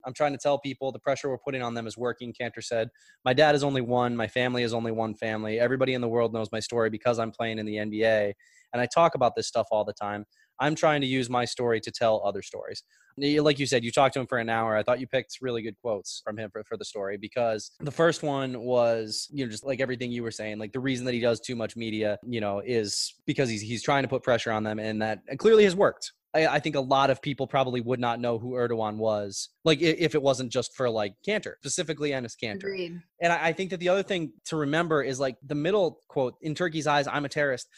I'm 0.06 0.14
trying 0.14 0.32
to 0.32 0.38
tell 0.38 0.58
people 0.58 0.92
the 0.92 0.98
pressure 0.98 1.28
we're 1.28 1.38
putting 1.38 1.62
on 1.62 1.74
them 1.74 1.86
is 1.86 1.96
working. 1.96 2.32
Kanter 2.32 2.62
said, 2.62 2.88
My 3.24 3.32
dad 3.32 3.54
is 3.54 3.62
only 3.62 3.82
one. 3.82 4.16
My 4.16 4.28
family 4.28 4.62
is 4.62 4.72
only 4.72 4.92
one 4.92 5.14
family. 5.14 5.60
Everybody 5.60 5.94
in 5.94 6.00
the 6.00 6.08
world 6.08 6.32
knows 6.32 6.48
my 6.52 6.60
story 6.60 6.90
because 6.90 7.18
I'm 7.18 7.30
playing 7.30 7.58
in 7.58 7.66
the 7.66 7.76
NBA 7.76 8.32
and 8.72 8.80
I 8.80 8.86
talk 8.86 9.14
about 9.14 9.34
this 9.36 9.46
stuff 9.46 9.66
all 9.70 9.84
the 9.84 9.92
time. 9.92 10.24
I'm 10.60 10.74
trying 10.74 11.00
to 11.00 11.06
use 11.06 11.28
my 11.28 11.44
story 11.44 11.80
to 11.80 11.90
tell 11.90 12.22
other 12.24 12.42
stories. 12.42 12.82
Like 13.18 13.58
you 13.58 13.66
said, 13.66 13.82
you 13.82 13.90
talked 13.90 14.12
to 14.14 14.20
him 14.20 14.26
for 14.26 14.38
an 14.38 14.50
hour. 14.50 14.76
I 14.76 14.82
thought 14.82 15.00
you 15.00 15.06
picked 15.06 15.38
really 15.40 15.62
good 15.62 15.76
quotes 15.80 16.20
from 16.22 16.36
him 16.36 16.50
for, 16.50 16.62
for 16.64 16.76
the 16.76 16.84
story 16.84 17.16
because 17.16 17.70
the 17.80 17.90
first 17.90 18.22
one 18.22 18.60
was, 18.60 19.26
you 19.32 19.44
know, 19.44 19.50
just 19.50 19.64
like 19.64 19.80
everything 19.80 20.12
you 20.12 20.22
were 20.22 20.30
saying, 20.30 20.58
like 20.58 20.72
the 20.72 20.80
reason 20.80 21.06
that 21.06 21.14
he 21.14 21.20
does 21.20 21.40
too 21.40 21.56
much 21.56 21.76
media, 21.76 22.18
you 22.26 22.42
know, 22.42 22.60
is 22.64 23.14
because 23.26 23.48
he's, 23.48 23.62
he's 23.62 23.82
trying 23.82 24.02
to 24.02 24.08
put 24.08 24.22
pressure 24.22 24.52
on 24.52 24.64
them 24.64 24.78
and 24.78 25.00
that 25.00 25.20
clearly 25.38 25.64
has 25.64 25.74
worked. 25.74 26.12
I, 26.36 26.46
I, 26.56 26.60
think 26.60 26.76
a 26.76 26.80
lot 26.80 27.08
of 27.08 27.22
people 27.22 27.46
probably 27.46 27.80
would 27.80 27.98
not 27.98 28.20
know 28.20 28.38
who 28.38 28.52
Erdogan 28.52 28.96
was, 28.98 29.48
like 29.64 29.80
if 29.80 30.14
it 30.14 30.20
wasn't 30.20 30.52
just 30.52 30.74
for 30.74 30.90
like 30.90 31.14
Kanter, 31.26 31.54
specifically 31.60 32.10
Enes 32.10 32.34
Kanter. 32.40 32.56
Agreed. 32.56 33.00
And 33.22 33.32
I, 33.32 33.46
I 33.46 33.52
think 33.52 33.70
that 33.70 33.80
the 33.80 33.88
other 33.88 34.02
thing 34.02 34.32
to 34.46 34.56
remember 34.56 35.02
is 35.02 35.18
like 35.18 35.36
the 35.46 35.54
middle 35.54 36.00
quote 36.08 36.34
in 36.42 36.54
Turkey's 36.54 36.86
eyes, 36.86 37.06
I'm 37.06 37.24
a 37.24 37.28
terrorist. 37.30 37.68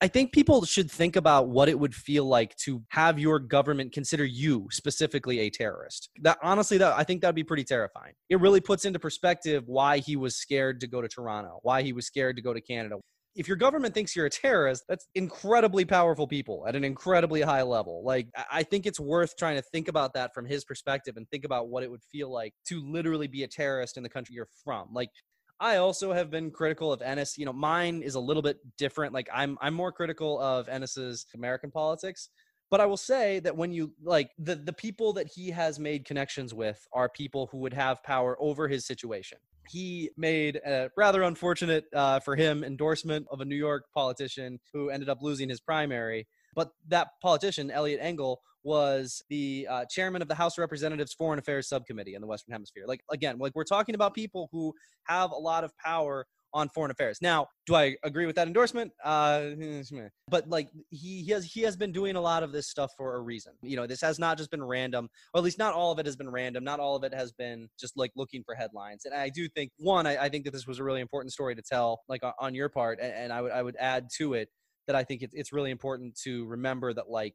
I 0.00 0.06
think 0.06 0.32
people 0.32 0.64
should 0.64 0.88
think 0.88 1.16
about 1.16 1.48
what 1.48 1.68
it 1.68 1.78
would 1.78 1.94
feel 1.94 2.24
like 2.24 2.54
to 2.58 2.82
have 2.88 3.18
your 3.18 3.40
government 3.40 3.92
consider 3.92 4.24
you 4.24 4.68
specifically 4.70 5.40
a 5.40 5.50
terrorist. 5.50 6.10
That 6.22 6.38
honestly, 6.40 6.78
that 6.78 6.96
I 6.96 7.02
think 7.02 7.20
that'd 7.20 7.34
be 7.34 7.42
pretty 7.42 7.64
terrifying. 7.64 8.14
It 8.28 8.40
really 8.40 8.60
puts 8.60 8.84
into 8.84 9.00
perspective 9.00 9.64
why 9.66 9.98
he 9.98 10.14
was 10.14 10.36
scared 10.36 10.80
to 10.80 10.86
go 10.86 11.02
to 11.02 11.08
Toronto, 11.08 11.58
why 11.62 11.82
he 11.82 11.92
was 11.92 12.06
scared 12.06 12.36
to 12.36 12.42
go 12.42 12.54
to 12.54 12.60
Canada. 12.60 12.96
If 13.34 13.48
your 13.48 13.56
government 13.56 13.92
thinks 13.92 14.14
you're 14.14 14.26
a 14.26 14.30
terrorist, 14.30 14.84
that's 14.88 15.06
incredibly 15.14 15.84
powerful 15.84 16.26
people 16.26 16.64
at 16.66 16.74
an 16.74 16.84
incredibly 16.84 17.40
high 17.40 17.62
level. 17.62 18.02
Like, 18.04 18.28
I 18.50 18.62
think 18.62 18.86
it's 18.86 18.98
worth 18.98 19.36
trying 19.36 19.56
to 19.56 19.62
think 19.62 19.88
about 19.88 20.14
that 20.14 20.32
from 20.34 20.46
his 20.46 20.64
perspective 20.64 21.16
and 21.16 21.28
think 21.28 21.44
about 21.44 21.68
what 21.68 21.82
it 21.82 21.90
would 21.90 22.02
feel 22.10 22.32
like 22.32 22.52
to 22.66 22.80
literally 22.84 23.28
be 23.28 23.44
a 23.44 23.48
terrorist 23.48 23.96
in 23.96 24.02
the 24.02 24.08
country 24.08 24.34
you're 24.34 24.48
from. 24.64 24.88
Like, 24.92 25.10
I 25.60 25.76
also 25.76 26.12
have 26.12 26.30
been 26.30 26.50
critical 26.50 26.92
of 26.92 27.00
Enes. 27.00 27.36
You 27.36 27.44
know, 27.44 27.52
mine 27.52 28.02
is 28.02 28.14
a 28.14 28.20
little 28.20 28.42
bit 28.42 28.58
different. 28.76 29.12
Like 29.12 29.28
I'm 29.32 29.58
I'm 29.60 29.74
more 29.74 29.92
critical 29.92 30.40
of 30.40 30.68
Enes's 30.68 31.26
American 31.34 31.70
politics. 31.70 32.28
But 32.70 32.80
I 32.80 32.86
will 32.86 32.98
say 32.98 33.40
that 33.40 33.56
when 33.56 33.72
you 33.72 33.92
like 34.02 34.30
the 34.38 34.54
the 34.54 34.72
people 34.72 35.14
that 35.14 35.26
he 35.26 35.50
has 35.50 35.78
made 35.78 36.04
connections 36.04 36.52
with 36.54 36.86
are 36.92 37.08
people 37.08 37.48
who 37.50 37.58
would 37.58 37.72
have 37.72 38.02
power 38.02 38.36
over 38.40 38.68
his 38.68 38.86
situation. 38.86 39.38
He 39.68 40.10
made 40.16 40.56
a 40.64 40.90
rather 40.96 41.22
unfortunate 41.22 41.84
uh, 41.94 42.20
for 42.20 42.36
him 42.36 42.64
endorsement 42.64 43.26
of 43.30 43.40
a 43.40 43.44
New 43.44 43.56
York 43.56 43.84
politician 43.94 44.60
who 44.72 44.88
ended 44.90 45.08
up 45.08 45.18
losing 45.20 45.48
his 45.48 45.60
primary. 45.60 46.26
But 46.54 46.70
that 46.88 47.08
politician, 47.20 47.70
Eliot 47.70 48.00
Engel, 48.02 48.40
was 48.64 49.22
the 49.28 49.66
uh, 49.70 49.84
chairman 49.90 50.22
of 50.22 50.28
the 50.28 50.34
House 50.34 50.58
of 50.58 50.62
Representatives 50.62 51.12
Foreign 51.12 51.38
Affairs 51.38 51.68
Subcommittee 51.68 52.14
in 52.14 52.20
the 52.20 52.26
Western 52.26 52.52
Hemisphere. 52.52 52.84
Like 52.86 53.00
again, 53.10 53.38
like 53.38 53.54
we're 53.54 53.64
talking 53.64 53.94
about 53.94 54.14
people 54.14 54.48
who 54.52 54.72
have 55.04 55.30
a 55.30 55.36
lot 55.36 55.64
of 55.64 55.76
power 55.78 56.26
on 56.54 56.68
foreign 56.70 56.90
affairs. 56.90 57.18
Now, 57.20 57.46
do 57.66 57.74
I 57.74 57.96
agree 58.04 58.26
with 58.26 58.36
that 58.36 58.46
endorsement? 58.46 58.92
Uh, 59.04 59.50
but 60.28 60.48
like 60.48 60.68
he, 60.90 61.22
he 61.22 61.32
has 61.32 61.44
he 61.44 61.62
has 61.62 61.76
been 61.76 61.92
doing 61.92 62.16
a 62.16 62.20
lot 62.20 62.42
of 62.42 62.52
this 62.52 62.68
stuff 62.68 62.90
for 62.96 63.16
a 63.16 63.20
reason. 63.20 63.52
You 63.62 63.76
know, 63.76 63.86
this 63.86 64.00
has 64.00 64.18
not 64.18 64.38
just 64.38 64.50
been 64.50 64.64
random, 64.64 65.08
or 65.34 65.38
at 65.38 65.44
least 65.44 65.58
not 65.58 65.74
all 65.74 65.92
of 65.92 65.98
it 65.98 66.06
has 66.06 66.16
been 66.16 66.30
random. 66.30 66.64
Not 66.64 66.80
all 66.80 66.96
of 66.96 67.04
it 67.04 67.14
has 67.14 67.32
been 67.32 67.68
just 67.78 67.96
like 67.96 68.12
looking 68.16 68.42
for 68.44 68.54
headlines. 68.54 69.04
And 69.04 69.14
I 69.14 69.28
do 69.28 69.48
think 69.48 69.72
one, 69.78 70.06
I, 70.06 70.24
I 70.24 70.28
think 70.28 70.44
that 70.44 70.52
this 70.52 70.66
was 70.66 70.78
a 70.78 70.84
really 70.84 71.00
important 71.00 71.32
story 71.32 71.54
to 71.54 71.62
tell, 71.62 72.00
like 72.08 72.22
on 72.38 72.54
your 72.54 72.68
part, 72.68 72.98
and, 73.00 73.12
and 73.12 73.32
I 73.32 73.42
would 73.42 73.52
I 73.52 73.62
would 73.62 73.76
add 73.78 74.08
to 74.18 74.34
it 74.34 74.48
that 74.86 74.96
I 74.96 75.04
think 75.04 75.22
it's 75.32 75.52
really 75.52 75.70
important 75.70 76.18
to 76.24 76.46
remember 76.46 76.94
that 76.94 77.10
like 77.10 77.34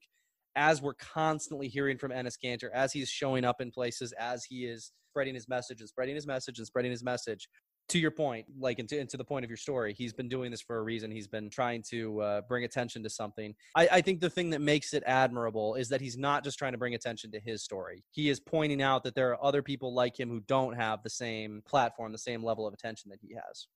as 0.56 0.82
we're 0.82 0.94
constantly 0.96 1.68
hearing 1.68 1.98
from 1.98 2.12
Enes 2.12 2.38
Kanter, 2.44 2.70
as 2.74 2.94
he's 2.94 3.10
showing 3.10 3.44
up 3.46 3.62
in 3.62 3.72
places, 3.72 4.14
as 4.14 4.44
he 4.44 4.66
is 4.66 4.92
spreading 5.10 5.36
his 5.36 5.48
message 5.48 5.80
and 5.80 5.90
spreading 5.90 6.16
his 6.16 6.26
message 6.28 6.58
and 6.58 6.68
spreading 6.68 6.92
his 6.92 7.04
message. 7.04 7.48
To 7.90 8.00
your 8.00 8.12
point, 8.12 8.46
like 8.58 8.80
into, 8.80 8.98
into 8.98 9.18
the 9.18 9.26
point 9.26 9.44
of 9.44 9.50
your 9.50 9.58
story, 9.58 9.94
he's 9.94 10.14
been 10.14 10.30
doing 10.30 10.52
this 10.52 10.62
for 10.62 10.78
a 10.78 10.82
reason. 10.82 11.12
He's 11.12 11.28
been 11.28 11.50
trying 11.50 11.84
to 11.90 12.22
uh, 12.22 12.42
bring 12.48 12.64
attention 12.64 13.04
to 13.04 13.10
something. 13.10 13.54
I, 13.76 13.90
I 13.92 14.02
think 14.02 14.22
the 14.22 14.30
thing 14.30 14.50
that 14.52 14.62
makes 14.62 14.94
it 14.94 15.04
admirable 15.06 15.76
is 15.76 15.90
that 15.90 16.00
he's 16.00 16.18
not 16.18 16.46
just 16.46 16.58
trying 16.58 16.72
to 16.72 16.78
bring 16.78 16.96
attention 16.96 17.30
to 17.34 17.42
his 17.42 17.62
story. 17.62 18.06
He 18.12 18.30
is 18.30 18.40
pointing 18.40 18.82
out 18.82 19.04
that 19.04 19.16
there 19.16 19.32
are 19.32 19.46
other 19.46 19.62
people 19.62 19.94
like 19.94 20.18
him 20.18 20.30
who 20.30 20.40
don't 20.48 20.74
have 20.76 21.04
the 21.04 21.10
same 21.10 21.62
platform, 21.68 22.14
the 22.14 22.18
same 22.18 22.42
level 22.42 22.66
of 22.66 22.74
attention 22.74 23.10
that 23.12 23.20
he 23.22 23.36
has. 23.36 23.68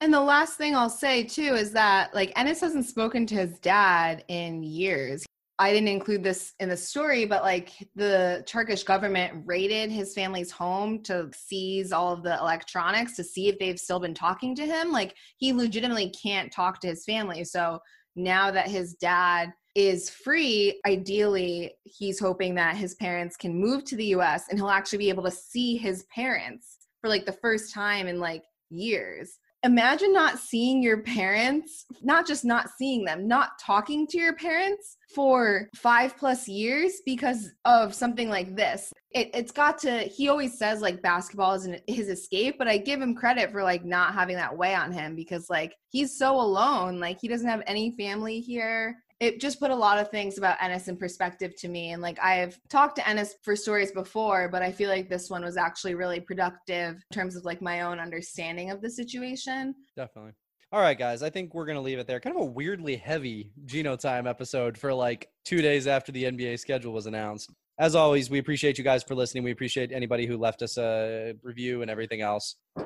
And 0.00 0.12
the 0.12 0.20
last 0.20 0.58
thing 0.58 0.74
I'll 0.74 0.90
say 0.90 1.22
too 1.22 1.54
is 1.54 1.70
that 1.70 2.12
like 2.12 2.34
Enes 2.34 2.60
hasn't 2.60 2.86
spoken 2.86 3.24
to 3.26 3.36
his 3.36 3.60
dad 3.60 4.24
in 4.26 4.64
years. 4.64 5.24
I 5.58 5.72
didn't 5.72 5.88
include 5.88 6.24
this 6.24 6.54
in 6.60 6.70
the 6.70 6.76
story, 6.76 7.24
but 7.24 7.42
like 7.42 7.70
the 7.94 8.42
Turkish 8.46 8.82
government 8.84 9.44
raided 9.46 9.90
his 9.90 10.14
family's 10.14 10.50
home 10.50 11.02
to 11.04 11.30
seize 11.34 11.92
all 11.92 12.12
of 12.12 12.22
the 12.22 12.38
electronics 12.38 13.16
to 13.16 13.24
see 13.24 13.48
if 13.48 13.58
they've 13.58 13.78
still 13.78 14.00
been 14.00 14.14
talking 14.14 14.54
to 14.56 14.66
him. 14.66 14.90
Like 14.90 15.14
he 15.36 15.52
legitimately 15.52 16.10
can't 16.10 16.52
talk 16.52 16.80
to 16.80 16.88
his 16.88 17.04
family. 17.04 17.44
So 17.44 17.80
now 18.16 18.50
that 18.50 18.68
his 18.68 18.94
dad 18.94 19.52
is 19.74 20.10
free, 20.10 20.80
ideally, 20.86 21.74
he's 21.84 22.18
hoping 22.18 22.54
that 22.56 22.76
his 22.76 22.94
parents 22.96 23.36
can 23.36 23.54
move 23.54 23.84
to 23.84 23.96
the 23.96 24.06
US 24.06 24.48
and 24.48 24.58
he'll 24.58 24.68
actually 24.68 24.98
be 24.98 25.10
able 25.10 25.24
to 25.24 25.30
see 25.30 25.76
his 25.76 26.04
parents 26.14 26.78
for 27.00 27.08
like 27.08 27.26
the 27.26 27.32
first 27.32 27.72
time 27.74 28.06
in 28.06 28.18
like 28.18 28.42
years 28.70 29.38
imagine 29.64 30.12
not 30.12 30.38
seeing 30.38 30.82
your 30.82 31.02
parents, 31.02 31.86
not 32.02 32.26
just 32.26 32.44
not 32.44 32.70
seeing 32.76 33.04
them, 33.04 33.28
not 33.28 33.58
talking 33.60 34.06
to 34.08 34.18
your 34.18 34.34
parents 34.34 34.96
for 35.14 35.68
five 35.76 36.16
plus 36.16 36.48
years 36.48 37.00
because 37.04 37.52
of 37.64 37.94
something 37.94 38.28
like 38.28 38.56
this. 38.56 38.92
It, 39.12 39.34
has 39.34 39.50
got 39.50 39.78
to, 39.80 40.00
he 40.00 40.28
always 40.28 40.58
says 40.58 40.80
like 40.80 41.02
basketball 41.02 41.52
is 41.54 41.68
his 41.86 42.08
escape, 42.08 42.56
but 42.58 42.68
I 42.68 42.78
give 42.78 43.00
him 43.00 43.14
credit 43.14 43.52
for 43.52 43.62
like 43.62 43.84
not 43.84 44.14
having 44.14 44.36
that 44.36 44.56
weigh 44.56 44.74
on 44.74 44.90
him 44.90 45.14
because 45.14 45.48
like 45.50 45.74
he's 45.90 46.18
so 46.18 46.34
alone. 46.34 46.98
Like 46.98 47.18
he 47.20 47.28
doesn't 47.28 47.48
have 47.48 47.62
any 47.66 47.94
family 47.96 48.40
here 48.40 48.96
it 49.22 49.40
just 49.40 49.60
put 49.60 49.70
a 49.70 49.74
lot 49.74 49.98
of 49.98 50.10
things 50.10 50.36
about 50.36 50.58
Enes 50.58 50.88
in 50.88 50.96
perspective 50.96 51.54
to 51.54 51.68
me. 51.68 51.92
And 51.92 52.02
like 52.02 52.18
I've 52.20 52.58
talked 52.68 52.96
to 52.96 53.02
Enes 53.02 53.34
for 53.42 53.54
stories 53.54 53.92
before, 53.92 54.48
but 54.48 54.62
I 54.62 54.72
feel 54.72 54.90
like 54.90 55.08
this 55.08 55.30
one 55.30 55.44
was 55.44 55.56
actually 55.56 55.94
really 55.94 56.18
productive 56.18 56.96
in 56.96 57.14
terms 57.14 57.36
of 57.36 57.44
like 57.44 57.62
my 57.62 57.82
own 57.82 58.00
understanding 58.00 58.72
of 58.72 58.82
the 58.82 58.90
situation. 58.90 59.76
Definitely. 59.96 60.32
All 60.72 60.80
right, 60.80 60.98
guys, 60.98 61.22
I 61.22 61.30
think 61.30 61.54
we're 61.54 61.66
going 61.66 61.76
to 61.76 61.82
leave 61.82 62.00
it 62.00 62.08
there. 62.08 62.18
Kind 62.18 62.34
of 62.34 62.42
a 62.42 62.46
weirdly 62.46 62.96
heavy 62.96 63.52
Gino 63.64 63.94
time 63.94 64.26
episode 64.26 64.76
for 64.76 64.92
like 64.92 65.28
two 65.44 65.62
days 65.62 65.86
after 65.86 66.10
the 66.10 66.24
NBA 66.24 66.58
schedule 66.58 66.92
was 66.92 67.06
announced. 67.06 67.48
As 67.78 67.94
always, 67.94 68.28
we 68.28 68.40
appreciate 68.40 68.76
you 68.76 68.82
guys 68.82 69.04
for 69.04 69.14
listening. 69.14 69.44
We 69.44 69.52
appreciate 69.52 69.92
anybody 69.92 70.26
who 70.26 70.36
left 70.36 70.62
us 70.62 70.78
a 70.78 71.34
review 71.44 71.82
and 71.82 71.90
everything 71.90 72.22
else. 72.22 72.56
Is 72.76 72.84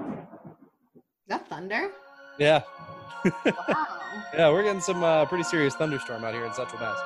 that 1.29 1.49
thunder? 1.49 1.93
Yeah. 2.39 2.61
Wow. 3.25 3.33
yeah, 4.35 4.51
we're 4.51 4.63
getting 4.63 4.81
some 4.81 5.03
uh, 5.03 5.25
pretty 5.27 5.45
serious 5.45 5.75
thunderstorm 5.75 6.25
out 6.25 6.35
here 6.35 6.45
in 6.45 6.53
Central 6.53 6.81
Mass. 6.81 6.99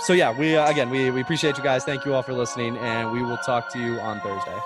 So 0.00 0.14
yeah, 0.14 0.36
we 0.36 0.56
uh, 0.56 0.68
again 0.68 0.88
we 0.90 1.10
we 1.10 1.20
appreciate 1.20 1.58
you 1.58 1.62
guys. 1.62 1.84
Thank 1.84 2.04
you 2.04 2.14
all 2.14 2.22
for 2.22 2.32
listening, 2.32 2.78
and 2.78 3.12
we 3.12 3.22
will 3.22 3.36
talk 3.38 3.70
to 3.72 3.78
you 3.78 4.00
on 4.00 4.20
Thursday. 4.20 4.58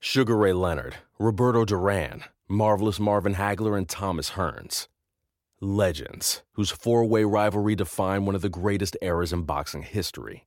Sugar 0.00 0.36
Ray 0.36 0.52
Leonard, 0.52 0.94
Roberto 1.18 1.64
Duran, 1.64 2.22
Marvelous 2.48 3.00
Marvin 3.00 3.34
Hagler, 3.34 3.76
and 3.76 3.88
Thomas 3.88 4.30
Hearns. 4.30 4.86
Legends, 5.60 6.42
whose 6.52 6.70
four 6.70 7.04
way 7.04 7.24
rivalry 7.24 7.74
defined 7.74 8.24
one 8.24 8.34
of 8.34 8.42
the 8.42 8.48
greatest 8.48 8.96
eras 9.02 9.32
in 9.32 9.42
boxing 9.42 9.82
history. 9.82 10.46